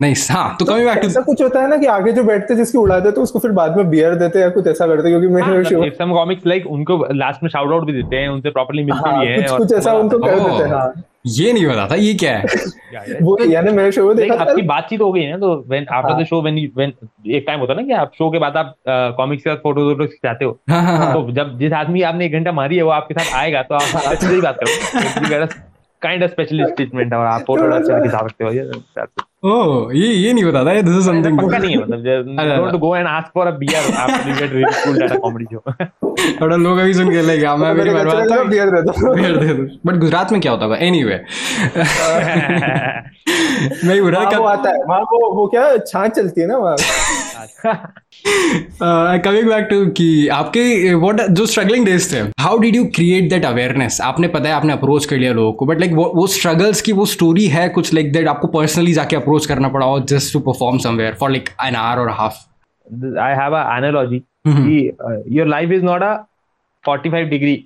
[0.00, 2.58] Nice हाँ तो back to ऐसा कुछ होता है ना कि आगे जो बैठते हैं,
[2.58, 5.08] जिसकी उड़ाते हैं, तो उसको फिर बाद में बियर देते हैं या कुछ ऐसा करते
[5.08, 8.28] हैं, क्योंकि मेरे शो सम कॉमिक्स लाइक उनको लास्ट में शाउट आउट भी देते हैं
[8.28, 10.38] उनसे प्रॉपर्ली मिलते हाँ भी हैं कुछ कुछ ऐसा उनको कर.
[10.40, 10.92] देते हैं हाँ।
[11.26, 13.18] ये नहीं पता था ये क्या है?
[13.22, 16.22] वो यानी मेरे शो में देखा आपकी बातचीत हो गई है ना तो when after.
[16.22, 16.92] The show when when
[17.26, 18.74] एक टाइम होता है ना कि आप शो के बाद आप
[19.16, 22.52] कॉमिक्स के साथ फ़ोटो वोटो खिंचाते हो। हाँ तो जब जिस आदमी आपने एक घंटा
[22.52, 25.46] मारी है वो आपके साथ आएगा तो आप अच्छी बात करो
[26.02, 28.50] काइंड ऑफ़ स्पेशलिस्ट ट्रीटमेंट और आप फ़ोटो अच्छे से खिंचा सकते हो.
[29.42, 32.94] ओह ये ये नहीं पता था दिस इज़ समथिंग पक्का नहीं है मतलब don't go
[32.96, 35.62] and ask for a beer after you get really cool at a comedy show
[36.40, 39.52] थोड़ा लोग अभी सुन के लगे मैं मेरी बर्बाद कचरे में बियर देता हूँ दे
[39.54, 41.20] दो बट गुजरात में क्या होता एनीवे
[43.84, 46.76] मैं वो आता है वहाँ वो वो क्या छाछ चलती है ना वहाँ
[49.18, 52.18] कमिंग बैक टू कि आपके व्हाट जो स्ट्रगलिंग डेज़ थे?
[52.40, 55.66] How did you create that awareness आपने पता है आपने अप्रोच कर लिया लोगों को
[55.66, 59.46] बट लाइक वो स्ट्रगल्स की वो स्टोरी है कुछ लाइक दैट आपको पर्सनली जाके अप्रोच
[59.46, 62.44] करना पड़ा हो just to perform somewhere for like an hour और half
[63.22, 64.18] I have a analogy.
[64.48, 64.58] Mhm.
[64.64, 64.74] कि
[65.04, 66.02] uh, your life is not
[66.84, 67.56] 45 degree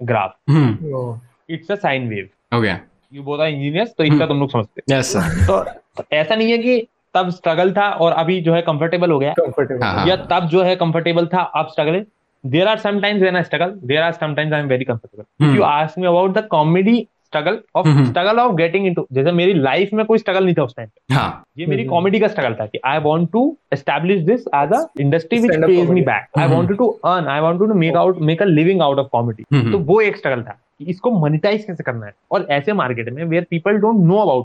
[0.00, 0.34] graph.
[0.50, 1.14] Hmm
[1.50, 2.26] it's a sine wave.
[2.56, 2.74] Okay
[3.16, 6.34] you both are engineers तो इसका तुम लोग समझते yes sir हो तो तो ऐसा
[6.34, 6.76] नहीं है कि
[7.14, 10.48] तब स्ट्रगल था और अभी जो है कंफर्टेबल हो गया। कंफर्टेबल हाँ, हाँ। या तब
[10.48, 12.04] जो है कंफर्टेबल था अब struggle
[12.44, 15.98] there are sometimes when I struggle there are sometimes I am very comfortable you ask
[15.98, 17.88] me about the comedy struggle of.
[18.00, 21.42] Struggle of getting into जैसे मेरी लाइफ में कोई स्ट्रगल नहीं था उस टाइम हाँ।
[21.58, 25.38] ये मेरी कॉमेडी का स्ट्रगल था कि I want to establish this as a industry
[25.38, 28.46] which pays me back I wanted to earn I wanted to make out make a
[28.46, 29.70] living out of comedy.
[29.72, 32.12] तो वो एक स्ट्रगल था कि इसको मोनिटाइज कैसे करना है?
[32.30, 34.44] और ऐसे मार्केट में where people don't know about.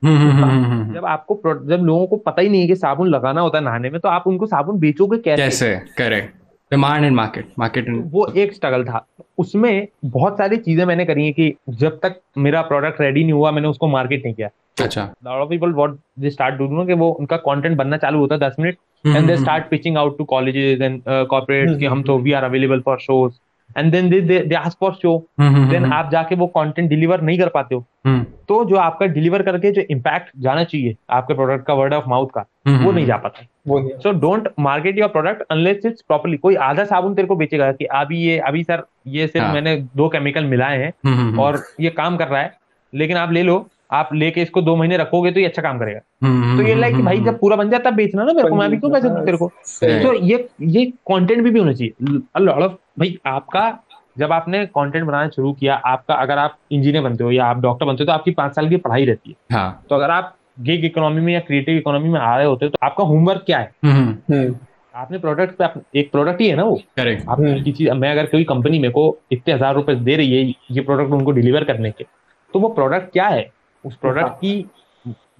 [0.94, 3.90] जब आपको जब लोगों को पता ही नहीं है कि साबुन लगाना होता है नहाने
[3.90, 5.42] में तो आप उनको साबुन बेचोगे कैसे?
[5.42, 5.76] कैसे?
[5.98, 6.36] Correct
[6.72, 9.06] demand and market market and वो एक स्ट्रगल था।
[9.38, 13.52] उसमें बहुत सारी चीज़ें मैंने करी है कि जब तक मेरा प्रोडक्ट रेडी नहीं हुआ
[13.52, 16.94] मैंने उसको मार्केट नहीं किया। अच्छा। Lot of people what they start do know कि
[16.94, 20.24] वो उनका कंटेंट बनना चालू होता है 10 minute and they start pitching out to
[20.24, 23.34] colleges and corporates कि हम तो we are available for shows
[23.78, 27.50] and then they they ask for show then आप जाके वो कंटेंट डिलीवर नहीं कर
[27.50, 31.74] पाते हो। हम्म, तो जो आपका डिलीवर करके जो इम्पैक्ट जाना चाहिए आपके प्रोडक्ट का
[31.74, 35.08] वर्ड ऑफ़ माउथ का हम्म, वो नहीं जा पाता। वो नहीं so don't market your
[35.10, 38.84] product unless it's properly कोई आधा साबुन तेरे को बेचेगा कि अभी ये अभी सर
[39.08, 42.42] ये सिर्फ़ हाँ। मैंने दो केमिकल मिलाए हैं हम्म, हम्म, और ये काम कर रहा
[42.42, 42.54] है।
[42.96, 46.00] लेकिन आप ले लो आप लेके इसको दो महीने रखोगे तो ये अच्छा काम करेगा।
[46.24, 48.56] हम्म, तो ये लाइक हम्म, भाई जब पूरा बन जाए तब बेचना ना मेरे को
[48.56, 49.48] मैं अभी क्यों पैसे दूँ तेरे को?
[49.84, 51.94] तो ये ये कंटेंट भी, भी होना चाहिए।
[52.38, 53.80] A lot of- भाई आपका
[54.18, 57.86] जब आपने कंटेंट बनाना शुरू किया आपका अगर आप इंजीनियर बनते हो या आप डॉक्टर
[57.86, 60.86] बनते हो तो आपकी पाँच साल की पढ़ाई रहती है। हाँ। तो अगर आप गिग
[60.86, 63.72] इकोनॉमी में या क्रिएटिव इकोनॉमी में आ रहे होते हो तो आपका होमवर्क क्या है?
[63.86, 64.56] हम्म, हम्म, हम्म,
[64.96, 66.82] आपने प्रोडक्ट पे आप- एक प्रोडक्ट ही है ना वो?
[66.98, 70.54] करेक्ट आप। किसी मैं अगर कोई कंपनी मेरे को इतने हज़ार रुपए दे रही है
[70.72, 72.06] ये प्रोडक्ट उनको डिलीवर करने के
[72.54, 73.52] तो वो प्रोडक्ट क्या है?
[73.86, 74.70] उस प्रोडक्ट। की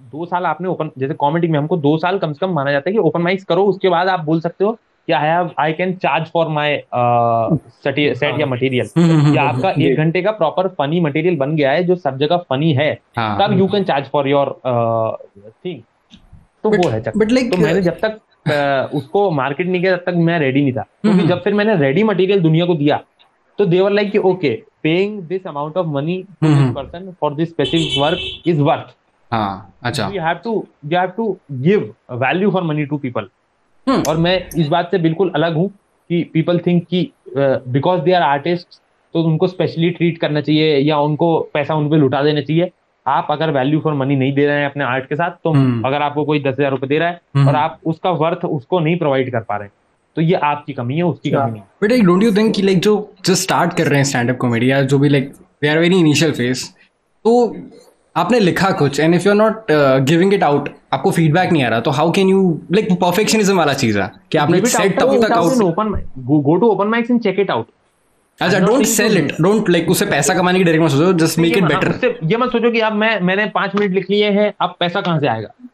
[0.02, 2.90] दो साल आपने ओपन जैसे कॉमेडी में हमको दो साल कम से कम माना जाता
[2.90, 4.78] है कि ओपन माइक्स करो उसके बाद आप बोल सकते हो
[5.08, 9.96] कि I have I can charge for my set या मटेरियल हम्म, या आपका एक
[9.98, 13.58] घंटे का प्रॉपर फनी मटेरियल बन गया है जो सब जगह फनी है हाँ तब
[13.58, 14.54] you can charge for your
[15.64, 15.80] thing
[16.64, 19.96] तो वो है चक्कर। बट लाइक तो मैंने जब तक अ, उसको मार्केट नहीं किया
[19.96, 22.74] तब तक मैं रेडी नहीं था। क्योंकि हम्म। जब फिर मैंने रेडी मटेरियल दुनिया को
[22.74, 23.00] दिया
[23.58, 24.50] तो they're like okay
[24.82, 26.72] paying this amount of money hmm.
[26.74, 28.94] Person for this specific work is worth
[29.84, 30.52] अच्छा। You have to
[30.86, 33.30] you have to give value for money to people hmm.
[33.86, 35.68] और मैं इस बात से बिल्कुल अलग हूँ
[36.10, 38.80] कि पीपल थिंक कि बिकॉज़ दे आर आर्टिस्ट
[39.14, 42.70] तो उनको स्पेशली ट्रीट करना चाहिए या उनको पैसा उन पे लुटा देना चाहिए
[43.06, 45.86] आप अगर वैल्यू फॉर मनी नहीं दे रहे हैं अपने आर्ट के साथ तो हम्म।
[45.86, 48.80] अगर आपको कोई दस हज़ार रुपए दे रहा है हम्म। और आप उसका वर्थ उसको
[48.80, 49.72] नहीं प्रोवाइड कर पा रहे हैं
[50.16, 52.62] तो ये आपकी कमी है उसकी हाँ। कमी नहीं but like don't you think कि
[52.62, 55.68] लाइक जो जो स्टार्ट कर रहे हैं स्टैंड अप कॉमेडी या जो भी like they
[55.68, 56.64] are very initial phase
[57.24, 57.34] तो
[58.16, 59.66] आपने लिखा कुछ and if you are not
[60.06, 63.72] giving it out आपको फीडबैक नहीं आ रहा तो how can you like perfectionism वाला
[63.72, 67.40] चीज़ है कि आपने सेट तब तक out open go to open mics and check
[67.40, 67.66] it out
[68.40, 71.56] अच्छा don't sell it don't like उससे पैसा कमाने की डायरेक्ट मत सोचो जस्ट मेक
[71.56, 74.74] इट बेटर ये मत सोचो कि अब मैं मैंने पाँच मिनट लिख लिए हैं अब
[74.80, 75.68] पैसा कहाँ से आएगा?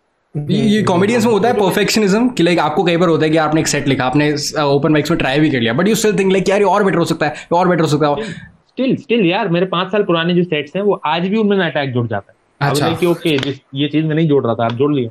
[0.51, 3.37] ये ये कॉमेडियंस में होता है परफेक्शनिज्म कि लाइक आपको कई बार होता है कि
[3.37, 4.33] आपने एक सेट लिखा आपने
[4.63, 6.85] ओपन माइक्स में ट्राई भी कर लिया but you still think like यार ये और
[6.85, 10.03] बेटर हो सकता है और बेटर हो सकता है। स्टिल स्टिल यार मेरे पाँच साल
[10.05, 13.31] पुराने जो सेट्स हैं वो आज भी उनमें अटैक जुड़ जाता है। अच्छा। अब ओके
[13.75, 15.11] ये चीज़ मैं नहीं जोड़ रहा था आप जोड़ लिया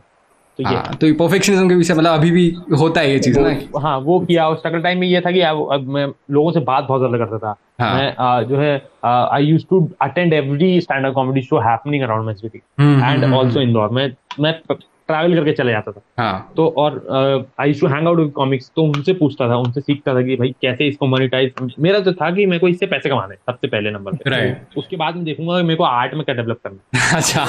[0.59, 2.49] तो ये। हाँ तो परफेक्शनिज्म के पीछे मतलब अभी भी
[2.80, 3.80] होता है ये चीज़ ना?
[3.80, 6.84] हाँ वो किया उस स्ट्रगल टाइम में ये था कि अब मैं लोगों से बात
[6.84, 11.05] बहुत ज़्यादा करता था। हाँ। मैं आ, जो है I use to attend every stand
[11.05, 14.59] up comedy show happening around my city and also Indore मैं मैं
[15.07, 18.83] ट्रैवल करके चले जाता था। हाँ। तो और I to hang out with comics तो
[18.83, 22.45] उनसे पूछता था उनसे सीखता था कि भाई कैसे इसको मोनिटाइज मेरा तो था कि
[22.45, 24.77] मेरे को इससे पैसे कमाने सबसे पहले नंबर पे। Right.
[24.77, 27.43] उसके बाद मैं देखूँगा मेरे को आर्ट में क्या डेवलप करना अच्छा।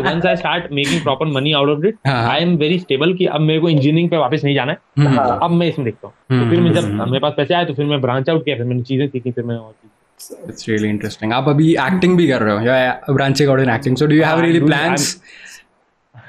[0.00, 1.98] Once I start making proper money out of it.
[2.06, 5.18] I am very stable कि अब मेरे को इंजीनियरिंग पे वापस नहीं जाना है हम्म,
[5.18, 7.74] हाँ अब मैं इसमें देखता हूँ। तो फिर मैं जब मेरे पास पैसे आए तो
[7.74, 9.74] फिर मैं ब्रांच आउट किया फिर मैंने चीज़ें सीखी फिर मैंने और
[10.48, 12.62] इट्स रियली इंटरेस्टिंग आप अभी एक्टिंग भी कर रहे हो?
[12.62, 15.14] या branching out in acting so do you have really plans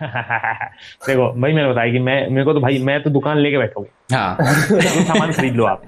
[1.08, 3.80] देखो भाई मैंने बताया कि मैं मेरे को तो भाई मैं तो दुकान लेके बैठा
[3.80, 3.88] हूँ।
[5.06, 5.82] सामान खरीद लो आप।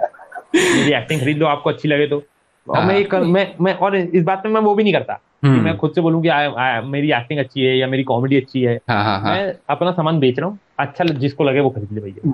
[0.56, 2.24] मेरी एक्टिंग खरीद लो आपको अच्छी लगे तो।
[2.68, 5.14] और हाँ। मैं एक मैं मैं और इस बात में मैं वो भी नहीं करता
[5.14, 8.04] कि हम्म। मैं खुद से बोलूँ कि I- I- मेरी एक्टिंग अच्छी है या मेरी
[8.04, 11.60] कॉमेडी अच्छी है। हाँ हाँ हाँ। मैं अपना सामान बेच रहा हूँ अच्छा जिसको लगे
[11.60, 12.32] वो खरीद ले भैया।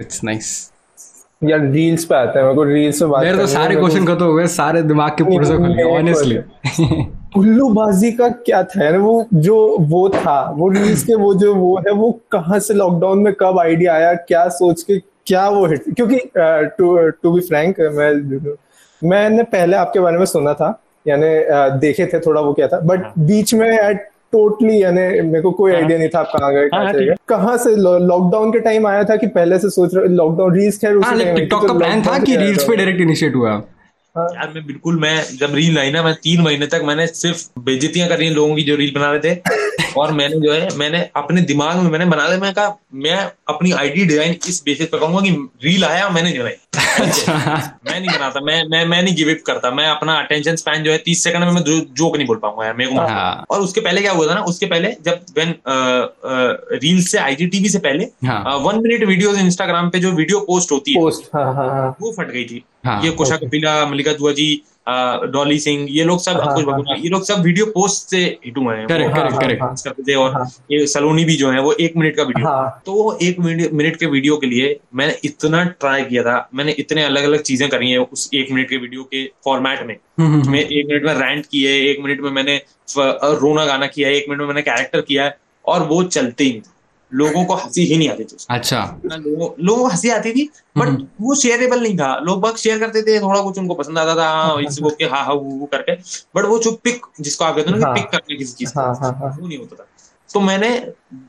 [0.00, 0.72] इट्स नाइस
[1.44, 4.24] यार रील्स पे आता है मेरे को रील्स पे बात मेरे तो सारे क्वेश्चन खत्म
[4.24, 6.36] हो गए सारे दिमाग के पुर्जे खुल गए ऑनेस्टली
[7.36, 8.96] उल्लूबाजी का क्या था यार?
[8.98, 13.18] वो जो वो था वो रील्स के वो जो वो है वो कहाँ से लॉकडाउन
[13.22, 14.12] में कब आइडिया आया?
[14.14, 18.56] क्या सोच के क्या वो हिट क्योंकि टू टू बी फ्रैंक मैं
[19.02, 20.78] मैंने पहले आपके बारे में सुना था
[21.08, 21.28] यानी
[21.80, 23.92] देखे थे थोड़ा वो क्या था बट बीच में यार
[24.32, 27.06] टोटली यानी मेरे को कोई हाँ। आइडिया नहीं था आप कहाँ गए कहाँ हाँ, चले
[27.06, 30.78] गए कहाँ से लॉकडाउन के टाइम आया था कि पहले से सोच रहे लॉकडाउन रील्स
[30.78, 32.76] खैर हाँ उसी लाइक time आई थी, टिकटॉक तो का प्लान था कि रील्स पे
[32.76, 33.62] डायरेक्ट इनिशिएट हुआ।
[34.16, 38.08] यार मैं बिल्कुल मैं जब रील आई ना मैं तीन महीने तक मैंने सिर्फ़ बेइज्जतियाँ
[38.08, 41.40] करी हैं लोगों की जो रील बना रहे थे। और मैंने जो है मैंने अपने
[41.42, 43.16] दिमाग में मैंने बना लिया मैं कहा मैं
[43.48, 45.30] अपनी आईडी डिज़ाइन इस बेसिस पर करूँगा कि
[45.64, 46.56] रील आया मैंने नहीं बनाई
[47.86, 50.92] मैं नहीं बनाता मैं मैं मैं नहीं गिव इट करता। मैं अपना अटेंशन स्पैन जो
[50.92, 53.80] है तीस सेकंड में मैं जोक नहीं बोल पाऊँगा यार मेरे को हाँ। और उसके
[53.80, 55.54] पहले क्या हुआ था ना उसके पहले जब वेन
[56.82, 60.94] रील से आईजीटीवी से पहले हाँ। वन मिनट वीडियोस इंस्टाग्राम पे जो वीडियो पोस्ट होती
[60.94, 61.04] है
[61.34, 64.62] हाँ हाँ हाँ। वो फट गई थी। हाँ, ये कुशा कपिला मल्लिका दुआ जी
[65.32, 68.56] डॉली सिंह ये लोग सब हाँ, हाँ, बबुला ये लोग सब वीडियो पोस्ट से हिट
[68.58, 71.60] हुए हैं। Correct, वो correct, हाँ, हाँ, करते थे और ये सलोनी भी जो है
[71.62, 74.78] वो एक मिनट का वीडियो हाँ। तो वो एक मिनट मिनट के वीडियो के लिए
[74.94, 78.68] मैंने इतना ट्राई किया था मैंने इतने अलग अलग चीज़ें करी हैं उस एक मिनट
[78.68, 82.30] के वीडियो के फॉर्मेट में। हम्म, मैं एक मिनट में रैंट किए एक मिनट में
[82.32, 82.60] मैंने
[82.96, 86.52] रोना गाना किया है एक मिनट में मैंने कैरेक्टर किया है और वो चलते ही
[86.52, 86.71] थे।
[87.12, 90.48] लोगों को हँसी ही नहीं आती थी। अच्छा। लोगों लोगों को हँसी आती थी
[90.78, 94.14] बट वो शेयरेबल नहीं था। लोग बाग शेयर करते थे थोड़ा कुछ उनको पसंद आता
[94.16, 95.94] था हाँ इसको के हाँ हाँ वो वो करके।
[96.36, 98.94] बट वो जो पिक जिसको आप कहते हो ना हाँ। पिक करने किसी चीज़ हाँ,
[98.94, 99.86] का हाँ, हाँ। वो नहीं होता था।
[100.30, 100.68] तो मैंने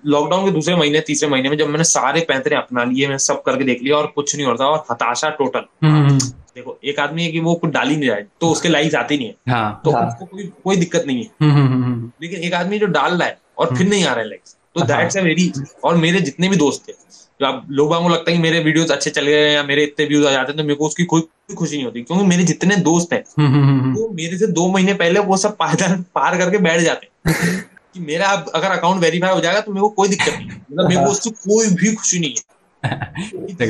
[0.05, 3.41] लॉकडाउन के दूसरे महीने तीसरे महीने में जब मैंने सारे पैंतरे अपना लिए मैं सब
[3.43, 6.17] करके देख लिया और कुछ नहीं होता और हताशा टोटल हम्म, हम्म,
[6.55, 9.17] देखो एक आदमी है कि वो कुछ डाल ही नहीं जाए तो उसके लाइक्स आते
[9.17, 12.39] नहीं है। हाँ। तो हाँ। उसको कोई कोई दिक्कत नहीं है। हम्म, हम्म, हम्म, लेकिन
[12.39, 15.17] एक आदमी जो डाल रहा है और फिर नहीं आ रहा है लाइक्स तो दैट्स
[15.17, 15.51] अ वेरी
[15.84, 16.93] और मेरे जितने भी दोस्त थे
[17.41, 20.05] जो आप लोगों को लगता है कि मेरे वीडियोस अच्छे चल गए या मेरे इतने
[20.05, 21.21] व्यूज़ आ जाते हैं तो मेरे को उसकी कोई
[21.55, 24.93] खुशी नहीं होती। क्योंकि मेरे जितने दोस्त हैं हम्म, हम्म, हम्म, मेरे से दो महीने
[24.93, 27.24] पहले वो सब पायदान पार करके बैठ जाते हैं।
[27.93, 30.89] कि मेरा अब अगर अकाउंट वेरीफाई हो जाएगा तो मेरे को कोई दिक्कत नहीं। मतलब
[30.89, 32.53] मेरे को उससे कोई भी खुशी नहीं है।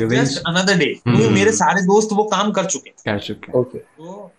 [0.08, 4.32] जस्ट अनदर डे क्योंकि मेरे सारे दोस्त वो काम कर चुके कर चुके ओके तो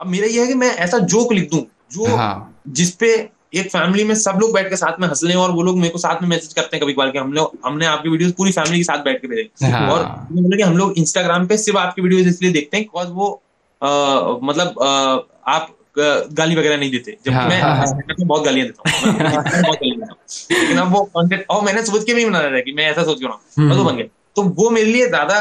[0.00, 4.04] अब मेरा ये है कि मैं ऐसा जोक लिख दूँ जो हाँ। जिसपे एक फैमिली
[4.04, 6.22] में सब लोग बैठ के साथ में हंस लें और वो लोग मेरे को साथ
[6.22, 8.84] में मैसेज करते हैं कभी कभार कि हम लोग हमने आपकी वीडियोस पूरी फैमिली के
[8.84, 10.26] साथ बैठ के भेजे हाँ। और
[10.56, 13.42] कि हम लोग इंस्टाग्राम पे सिर्फ़ आपकी वीडियोस इसलिए देखते हैं बिकॉज़ वो
[14.42, 14.82] मतलब
[15.46, 15.76] आप
[16.32, 19.96] गाली वगैरह नहीं देते। जब हाँ, मैं हाँ, हाँ। बहुत गालियाँ देता हूँ। बहुत गालियाँ
[19.98, 22.72] देता हूँ। लेकिन अब वो कंटेंट और मैंने सोच के भी बना रहा था कि
[22.72, 25.40] मैं ऐसा सोच के रहा हूँ। तो बन गया। तो वो मेरे लिए ज़्यादा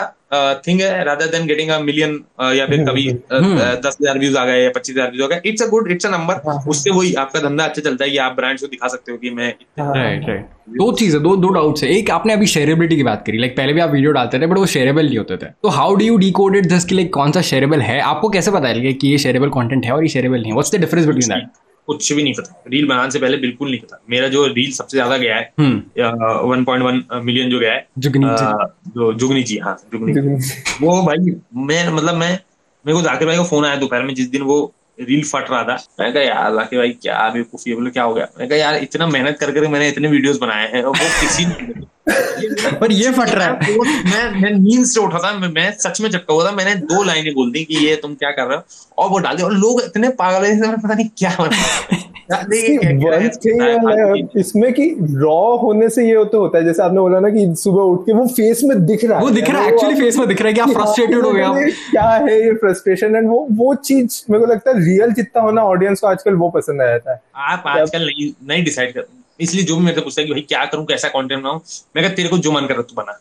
[0.67, 2.13] थिंग है rather than getting a million
[2.57, 3.39] या फिर कभी अ, अ,
[3.85, 6.05] दस हज़ार व्यूज़ आ गए या पच्चीस हज़ार व्यूज़ आ गए it's a good it's
[6.05, 9.11] a number उससे वही आपका धंधा अच्छा चलता है कि आप ब्रांड्स को दिखा सकते
[9.11, 12.95] हो कि मैं राइट राइट दो चीज़ें दो दो डाउट्स है। एक आपने अभी शेयरेबिलिटी
[12.95, 15.37] की बात करी। लाइक पहले भी आप वीडियो डालते थे बट वो शेयरेबल नहीं होते
[15.37, 17.99] थे। तो how do you decoded this कि लाइक कौन सा शेयरेबल है?
[18.01, 20.53] आपको कैसे पता है कि ये शेयरेबल कॉन्टेंट है और ये शेयरेबल नहीं है?
[20.53, 21.49] What's the difference between that
[21.87, 24.97] कुछ भी नहीं पता। रील बनाने से पहले बिल्कुल नहीं पता। मेरा जो रील सबसे
[24.97, 25.53] ज़्यादा गया है
[26.43, 30.13] वन पॉइंट वन मिलियन जो गया है जुगनी जी। जो जुगनी जी हाँ जुगनी
[30.81, 32.31] वो भाई मैं मतलब मैं
[32.85, 34.61] मेरे को जाकिर भाई का फ़ोन आया दोपहर में जिस दिन वो
[35.05, 38.13] रील फट रहा था। मैं कहा यार लाके भाई क्या अभी कुफी बोले क्या हो
[38.13, 38.25] गया?
[38.37, 41.45] मैंने कहा यार इतना मेहनत कर कर मैंने इतने वीडियोस बनाए हैं और वो किसी
[42.75, 46.09] पर ये फट रहा है। मैं मैं नींद से उठा था मैं, मैं सच में
[46.09, 48.63] चटका हुआ था मैंने दो लाइनें बोल दी कि ये तुम क्या कर रहे हो?
[48.97, 52.10] और वो डाल दिया। और लोग इतने पागल है पता नहीं क्या बना
[54.39, 57.81] इसमें कि रॉ होने से ये तो होता है जैसे आपने बोला ना कि सुबह
[57.83, 60.27] उठ के वो फेस में दिख रहा है। वो दिख रहा है एक्चुअली फेस में
[60.27, 63.15] दिख रहा है कि आप हाँ, फ्रस्ट्रेटेड हो गए आप। ये क्या है ये फ्रस्ट्रेशन
[63.15, 66.49] एंड वो वो चीज़ मेरे को लगता है रियल जितना होना ऑडियंस को आजकल वो
[66.49, 69.05] पसंद आ जाता है। आप आजकल नहीं नहीं डिसाइड कर
[69.39, 71.61] इसलिए जो भी मेरे से पूछता है कि भाई क्या करूँ कैसा कंटेंट बनाऊँ
[71.95, 73.19] मैं कहता तेरे को जो मन कर रहा तू बना।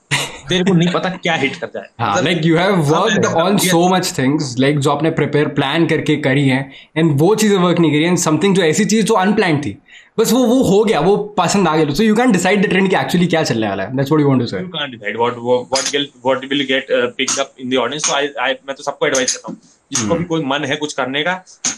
[0.51, 4.13] तेरे को नहीं पता क्या हिट कर जाए। Like you have worked on so much
[4.19, 6.61] things like जो आपने प्रिपेयर प्लान करके करी है
[6.97, 9.77] एंड वो चीज़ें वर्क नहीं करी एंड समथिंग जो ऐसी चीज़ जो अनप्लान थी
[10.19, 12.89] बस वो वो हो गया वो पसंद आ गया। So you can decide the trend
[12.91, 15.19] कि एक्चुअली क्या चलने वाला है। That's what you want to say you can't decide
[15.21, 18.09] what what what will what will get uh, picked up in the audience.
[18.09, 19.59] So I I मैं तो सबको advice करता हूँ
[19.91, 21.33] जिसको भी कोई मन है कुछ करने का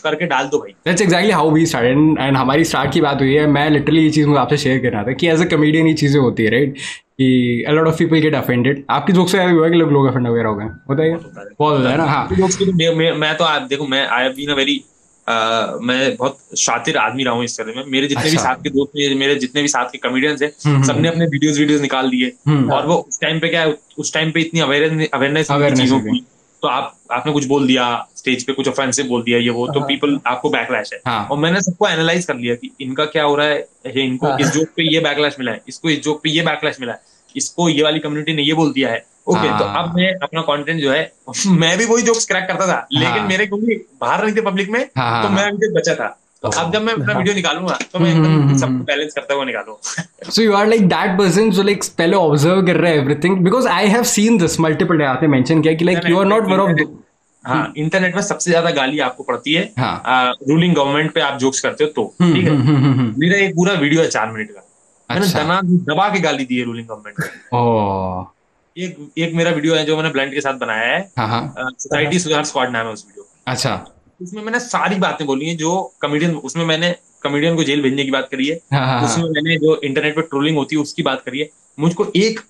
[0.04, 3.20] करके डाल दो भाई। That's exactly how we start and and हमारी स्टार्ट की बात
[3.20, 5.86] हुई है। मैं लिटरली ये चीज़ मुझे आपसे शेयर करना था कि एज अ कमेडियन
[5.86, 6.74] ये चीज़ें होती है राइट
[7.22, 8.84] कि a lot of people get offended.
[8.90, 10.64] आपकी जोक से ऐसा हुआ है कि लोग लोग offend वगैरह हो गए?
[10.64, 11.16] होता है। है।
[11.58, 12.04] बहुत होता है ना?
[12.04, 14.84] हाँ। लोग की तो मैं, तो आप देखो मैं I have been a very
[15.26, 18.70] मैं बहुत शातिर आदमी रहा हूँ इस तरह में मेरे जितने भी अच्छा। साथ के
[18.70, 22.10] दोस्त मेरे मेरे जितने भी साथ के कॉमेडियंस हम्म, हैं सबने अपने वीडियोस वीडियोस निकाल
[22.10, 25.50] दिए। हम्म। और वो उस टाइम पे क्या है उस टाइम पे इतनी अवेयरनेस अवेयरनेस
[25.50, 26.24] Awareness चीज़ों की।
[26.62, 29.80] तो आप आपने कुछ बोल दिया स्टेज पे कुछ ऑफेंसिव बोल दिया ये वो तो
[29.80, 33.34] पीपल आपको बैकलैश है। हाँ। और मैंने सबको एनालाइज कर लिया कि इनका क्या हो
[33.36, 36.30] रहा है इनको हाँ। इस जोक पे ये बैकलैश मिला है इसको इस जोक पे
[36.30, 37.00] ये बैकलैश मिला है।
[37.36, 40.40] इसको ये वाली कम्युनिटी ने ये बोल दिया है। ओके हाँ। तो अब मैं अपना
[40.42, 41.12] कंटेंट जो है
[41.58, 44.70] मैं भी वही जोक्स क्रैक करता था लेकिन हाँ। मेरे क्योंकि बाहर नहीं थे पब्लिक
[44.70, 46.08] में हाँ, हाँ, तो मैं हाँ। अभी तक बचा था।
[46.42, 50.30] तो अब जब मैं अपना वीडियो निकालूँगा तो मैं एकदम सबको बैलेंस करते हुए निकालूँगा
[50.30, 53.68] so you are like that person जो लाइक पहले ऑब्ज़र्व कर रहा है everything because
[53.68, 56.80] I have seen this multiple आपने मेंशन किया कि like you are not one of
[57.44, 61.60] हाँ इंटरनेट में सबसे ज़्यादा गाली आपको पड़ती है। हाँ। रूलिंग गवर्नमेंट पे आप जोक्स
[61.60, 62.50] करते हो तो हम्म, ठीक है?
[62.50, 64.60] हम्म, हम्म, मेरा एक पूरा वीडियो है चार मिनट का।
[65.12, 65.60] मैंने अच्छा। दना
[65.92, 68.34] दबा के गाली दी है रूलिंग गवर्नमेंट को।
[68.76, 72.18] एक एक मेरा वीडियो है जो मैंने ब्लाइंड के साथ बनाया है। हाँ हाँ। सोसाइटी
[72.18, 73.74] सुधार स्क्वाड नाम है उस वीडियो अच्छा।
[74.20, 78.10] उसमें मैंने सारी बातें बोली हैं जो कमेडियन उसमें मैंने कमेडियन को जेल भेजने की
[78.10, 81.22] बात करी है। हाँ हाँ उसमें मैंने जो इंटरनेट पे ट्रोलिंग होती है उसकी बात
[81.26, 81.48] करी है।
[81.78, 82.40] मुझको एक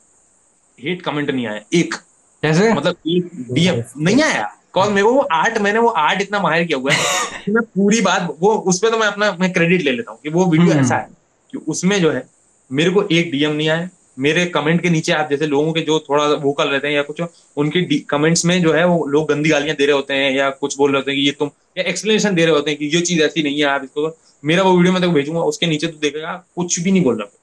[0.78, 1.94] हेट कमेंट नहीं आया एक।
[2.42, 2.72] कैसे?
[2.72, 6.64] मतलब एक डीएम नहीं आया। कौन मेरे को वो आर्ट मैंने वो आर्ट इतना माहिर
[6.66, 9.92] किया हुआ है कि मैं पूरी बात वो उसमें तो मैं अपना मैं क्रेडिट ले
[9.92, 11.08] लेता हूँ कि वो वीडियो हम्म। ऐसा है
[11.52, 12.24] कि उसमें जो है
[12.72, 15.98] मेरे को एक डीएम नहीं आया मेरे कमेंट के नीचे आप जैसे लोगों के जो
[15.98, 17.22] थोड़ा वोकल रहते हैं या कुछ
[17.56, 20.78] उनके कमेंट्स में जो है वो लोग गंदी गालियाँ दे रहे होते हैं या कुछ
[20.78, 23.00] बोल रहे होते हैं कि ये तुम या एक्सप्लेनेशन दे रहे होते हैं कि ये
[23.00, 25.98] चीज़ ऐसी नहीं है आप इसको मेरा वो वीडियो मैं तेको भेजूँगा उसके नीचे तो
[26.02, 27.38] देखेगा कुछ भी नहीं बोल रहा।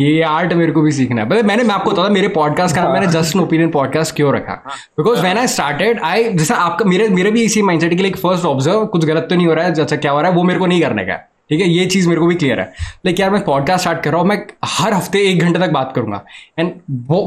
[0.00, 2.92] ये आर्ट मेरे को भी सीखना है। मैंने मैं आपको बता मेरे पॉडकास्ट का नाम
[2.92, 4.52] मैंने जस्ट एन ओपिनियन पॉडकास्ट क्यों रखा?
[4.98, 8.44] Because when I started I जैसे आपका मेरे मेरे भी इसी माइंडसेट कि लाइक फ़र्स्ट
[8.44, 10.60] ऑब्ज़र्व कुछ गलत तो नहीं हो रहा है अच्छा क्या हो रहा है वो मेरे
[10.60, 11.18] को नहीं करने का।
[11.50, 11.68] ठीक है?
[11.68, 12.72] ये चीज़ मेरे को भी क्लियर है।
[13.04, 15.92] लेकिन यार मैं पॉडकास्ट स्टार्ट कर रहा हूँ मैं हर हफ़्ते एक घंटे तक बात
[15.96, 16.24] करूँगा।
[16.58, 16.72] एंड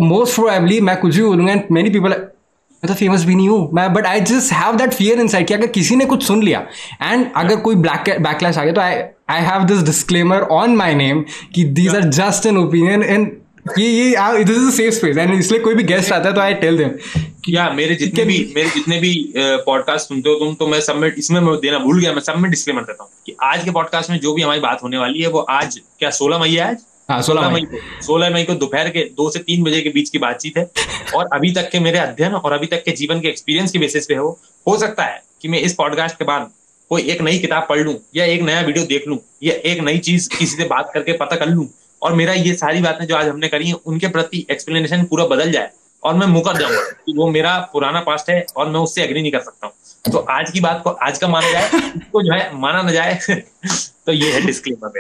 [0.02, 3.70] मोस्ट प्रोबेबली मैं कुछ भी बोलूँगा एंड मेनी पीपल मैं तो फ़ेमस भी नहीं हूँ।
[3.74, 6.66] मैं but I just have that fear inside कि अगर किसी ने कुछ सुन लिया
[7.04, 8.96] एंड अगर कोई ब्लैक बैकलैश आ गया तो I
[9.30, 11.24] I have this disclaimer on my name
[11.56, 13.32] कि these are just an opinion and
[13.78, 16.42] ये ये this is a safe space and इसलिए कोई भी गेस्ट आता है तो
[16.42, 20.68] आई टेल देम या मेरे जितने भी मेरे जितने भी पॉडकास्ट सुनते हो तुम तो
[20.68, 23.36] मैं सब में इसमें मैं देना भूल गया मैं सब में डिस्क्लेमर देता हूँ कि
[23.44, 26.40] आज के पॉडकास्ट में जो भी हमारी बात होने वाली है वो आज क्या सोलह
[26.40, 26.78] मई है आज?
[27.12, 30.10] हाँ सोलह मई। को सोलह मई को दोपहर के दो से तीन बजे के बीच
[30.10, 30.70] की बातचीत है
[31.16, 34.06] और अभी तक के मेरे अध्ययन और अभी तक के जीवन के एक्सपीरियंस के बेसिस
[34.06, 36.52] पे है वो हो सकता है कि मैं इस पॉडकास्ट के बाद
[36.90, 39.98] कोई एक नई किताब पढ़ लूँ या एक नया वीडियो देख लूँ या एक नई
[39.98, 41.68] चीज़ किसी से बात करके पता कर लूँ।
[42.02, 45.52] और मेरा ये सारी बातें जो आज हमने करी हैं उनके प्रति एक्सप्लेनेशन पूरा बदल
[45.52, 45.70] जाए
[46.04, 49.32] और मैं मुकर जाऊँगा कि वो मेरा पुराना पास्ट है और मैं उससे एग्री नहीं
[49.32, 49.74] कर सकता हूँ।
[50.12, 53.20] तो आज की बात को आज का माना जाए इसको जो है माना ना जाए
[54.06, 54.92] तो ये है डिस्क्लेमर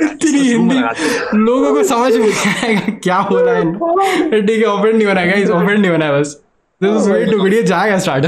[0.59, 5.33] मेरा। लगा को। समझ में आएगा क्या हो रहा है। ठीक है ओपन नहीं बनाएगा
[5.33, 6.39] इस ओपन नहीं बनाया बस।
[6.81, 8.25] This is way too good ये जाएगा स्टार्ट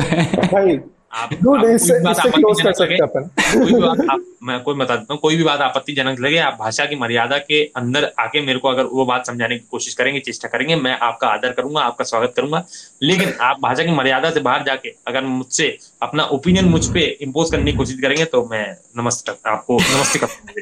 [0.53, 0.77] भाई
[1.13, 3.97] आप Dude, आप इससे- कोई इससे close कर आपत्तिजनक सकते लगे, अपन। कोई भी बात
[4.11, 7.37] आप मैं कोई बता देता हूँ कोई भी बात आपत्तिजनक लगे आप भाषा की मर्यादा
[7.37, 10.99] के अंदर आके मेरे को अगर वो बात समझाने की कोशिश करेंगे चेष्टा करेंगे मैं
[10.99, 12.65] आपका आदर करूँगा आपका स्वागत करूँगा।
[13.03, 17.51] लेकिन आप भाषा की मर्यादा से बाहर जाके अगर मुझसे अपना ओपिनियन मुझ पर इम्पोज
[17.51, 20.61] करने की कोशिश करेंगे तो मैं नमस्ते आपको नमस्ते करता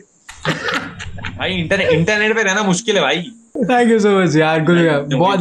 [1.37, 3.31] भाई इंटरनेट इंटरनेट पे रहना मुश्किल है भाई।
[3.63, 4.77] थैंक यू सो मच यार गुड
[5.19, 5.39] बहुत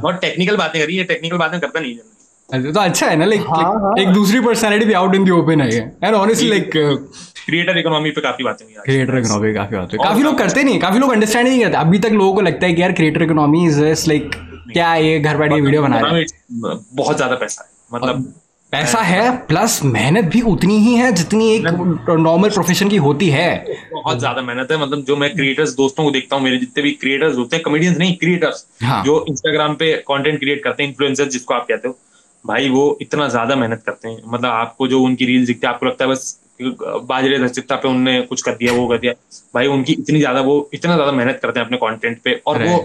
[0.00, 2.00] बहुत टेक्निकल बातें करी है टेक्निकल बातें करता नहीं है।
[2.52, 5.60] तो अच्छा है ना लाइक हाँ, हाँ। एक दूसरी पर्सनालिटी भी आउट इन दी ओपन
[5.60, 5.68] है
[6.04, 6.70] and honestly like
[7.46, 10.78] creator economy पे काफ़ी बातें हुई क्रिएटर इकोनॉमी पे काफ़ी हैं काफ़ी लोग करते नहीं
[10.80, 13.64] काफ़ी लोग अंडरस्टैंड नहीं करते। अभी तक लोगों को लगता है कि यार creator economy
[13.66, 14.30] is just like
[14.72, 16.26] क्या ये घर बैठ वीडियो बना रहे हैं?
[16.94, 18.32] बहुत ज़्यादा पैसा है। मतलब
[18.72, 21.64] पैसा है प्लस मेहनत भी उतनी ही है जितनी एक
[22.10, 23.50] नॉर्मल प्रोफेशन की होती है।
[23.92, 26.90] बहुत ज़्यादा मेहनत है। मतलब जो मैं क्रिएटर्स दोस्तों को देखता हूँ मेरे जितने भी
[27.00, 31.28] क्रिएटर्स होते हैं कॉमेडियंस नहीं क्रिएटर्स हाँ। जो इंस्टाग्राम पे कंटेंट क्रिएट करते हैं इन्फ्लुएंसर
[31.28, 31.98] जिसको आप कहते हो
[32.44, 35.86] भाई वो इतना ज़्यादा मेहनत करते हैं। मतलब आपको जो उनकी रील्स दिखते हैं आपको
[35.86, 39.12] लगता है बस बाजरे धचित्ता पे उनने कुछ कर दिया वो कर दिया।
[39.54, 42.76] भाई उनकी इतनी ज़्यादा वो इतना ज़्यादा मेहनत करते हैं अपने कंटेंट पे। और वो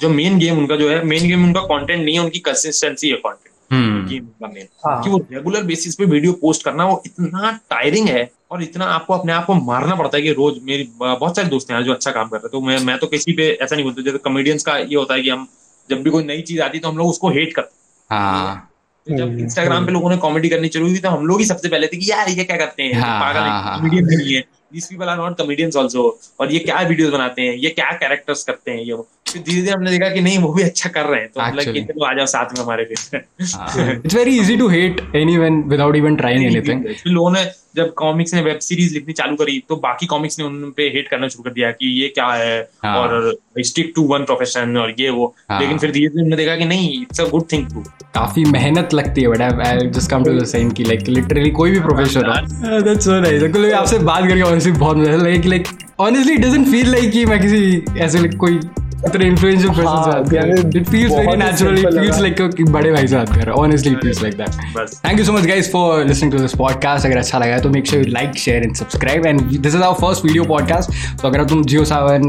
[0.00, 3.16] जो मेन गेम उनका जो है मेन गेम उनका कंटेंट नहीं है उनकी कंसिस्टेंसी है
[3.16, 7.02] कंटेंट हम्म गेम का मेन हाँ। कि वो रेगुलर बेसिस पे वीडियो पोस्ट करना वो
[7.06, 10.88] इतना टायरिंग है और इतना आपको अपने आप को मारना पड़ता है कि रोज मेरी
[11.00, 13.32] बहुत सारे दोस्त हैं जो अच्छा काम कर रहे हैं। तो मैं मैं तो किसी
[13.32, 15.46] पे ऐसा नहीं बोलता जैसे कॉमेडियंस का ये होता है कि हम
[15.90, 17.76] जब भी कोई नई चीज़ आती है तो हम लोग उसको हेट करते हैं।
[18.10, 18.67] हाँ। तो
[19.10, 21.86] जब इंस्टाग्राम पे लोगों ने कॉमेडी करनी शुरू हुई तो हम लोग ही सबसे पहले
[21.86, 23.00] थे कि यार ये क्या करते हैं?
[23.00, 24.40] हाँ, पागल हाँ, कॉमेडियन नहीं है।
[24.72, 26.02] These people are not comedians also
[26.40, 27.54] और ये क्या वीडियोस बनाते हैं?
[27.54, 28.78] ये क्या कैरेक्टर्स करते हैं?
[28.78, 28.96] ये
[29.28, 31.72] फिर धीरे धीरे हमने देखा कि नहीं वो भी अच्छा कर रहे हैं। तो मतलब
[31.72, 31.82] कि.
[31.84, 36.44] चलो आ जाओ साथ में हमारे it's very easy to hate anyone without even trying
[36.44, 37.44] anything लोगों ने
[37.78, 41.08] जब कॉमिक्स ने वेब सीरीज़ लिखनी चालू करी तो बाकी कॉमिक्स ने उन पे हेट
[41.08, 44.94] करना शुरू कर दिया कि ये क्या है हाँ। और स्टिक टू वन प्रोफेशन और
[45.00, 47.82] ये वो। हाँ। लेकिन फिर धीरे धीरे देखा कि नहीं it's a good thing to
[48.14, 51.70] काफ़ी मेहनत लगती है but I just come to the same कि लाइक लिटरली कोई
[51.70, 55.48] भी प्रोफेशन हो। दैट्स सो नाइस बिल्कुल आपसे बात करके ऑनेस्टली बहुत मज़ा लगा कि
[55.48, 55.68] like
[56.00, 58.60] honestly it doesn't feel like कि मैं किसी ऐसे कोई
[59.06, 62.64] इतने इन्फ्लुएंशियल पर्सन से हाँ, बात कर it feels very natural it feels like कि
[62.66, 65.32] बड़े भाई से बात कर रहा हूँ honestly it feels like that thank you so
[65.32, 68.38] much guys for listening to this podcast अगर अच्छा लगा तो make sure you like
[68.38, 72.28] share and subscribe and this is our first video podcast तो अगर तुम जियो सावन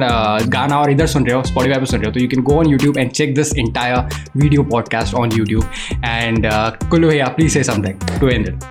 [0.50, 2.58] गाना और इधर सुन रहे हो स्पॉटीफाई पे सुन रहे हो तो you can go
[2.60, 5.64] on YouTube and check this entire video podcast on YouTube
[6.06, 6.50] and
[6.90, 8.64] Kullu भैया please say something to and it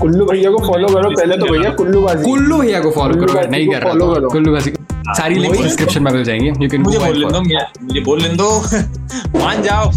[0.00, 3.50] Kullu भैया को फॉलो करो पहले तो भैया कुल्लू बाजी कुल्लू भैया को फॉलो करो।
[3.50, 4.72] नहीं कर रहा follow तो। कुल्लू बाजी
[5.14, 8.50] सारी लिंक्स डिस्क्रिप्शन में मिल जाएँगी। यू कैन मुझे बोल दो मुझे बोल लेने दो।
[9.38, 9.90] मान जाओ।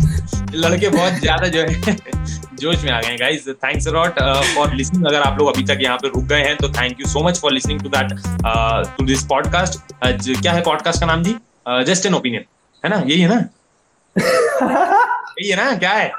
[0.56, 1.96] लड़के बहुत ज़्यादा जो है
[2.60, 4.20] जोश में आ गए guys thanks a lot
[4.56, 7.10] for listening अगर आप लोग अभी तक यहाँ पे रुक गए हैं तो thank you
[7.10, 8.14] so much for listening to that
[8.98, 9.94] to this podcast
[10.42, 11.36] क्या है पॉडकास्ट का नाम जी?
[11.70, 12.44] जस्ट एन ओपिनियन
[12.84, 13.04] है ना?
[13.08, 13.44] यही है ना?
[15.40, 15.76] यही है ना?
[15.78, 16.12] क्या है?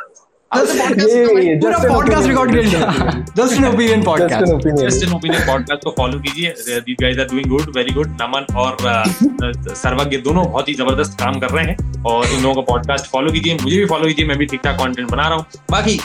[8.08, 12.54] नमन और uh, सर्वज्ञ दोनों बहुत ही ज़बरदस्त काम कर रहे हैं। और इन लोगों
[12.54, 15.34] का पॉडकास्ट फॉलो कीजिए। मुझे भी फॉलो कीजिए। मैं भी ठीक ठाक कंटेंट बना रहा
[15.34, 16.00] हूँ। बाकी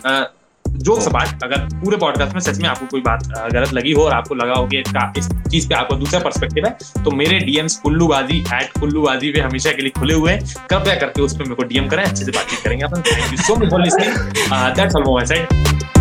[0.78, 4.14] जोक सपाट अगर पूरे पॉडकास्ट में सच में आपको कोई बात गलत लगी हो और
[4.14, 7.68] आपको लगा हो कि इसका, इस चीज़ पे आपको दूसरा पर्सपेक्टिव है तो मेरे डीएम
[7.84, 11.38] कुल्लू बाजी एट कुल्लू बाजी पे हमेशा के लिए खुले हुए हैं। कृपया करके उस
[11.38, 13.84] पर मेरे को डीएम करें, अच्छे से बातचीत करेंगे अपन। Thank you so much for
[13.84, 14.16] listening
[14.76, 15.94] that's all my side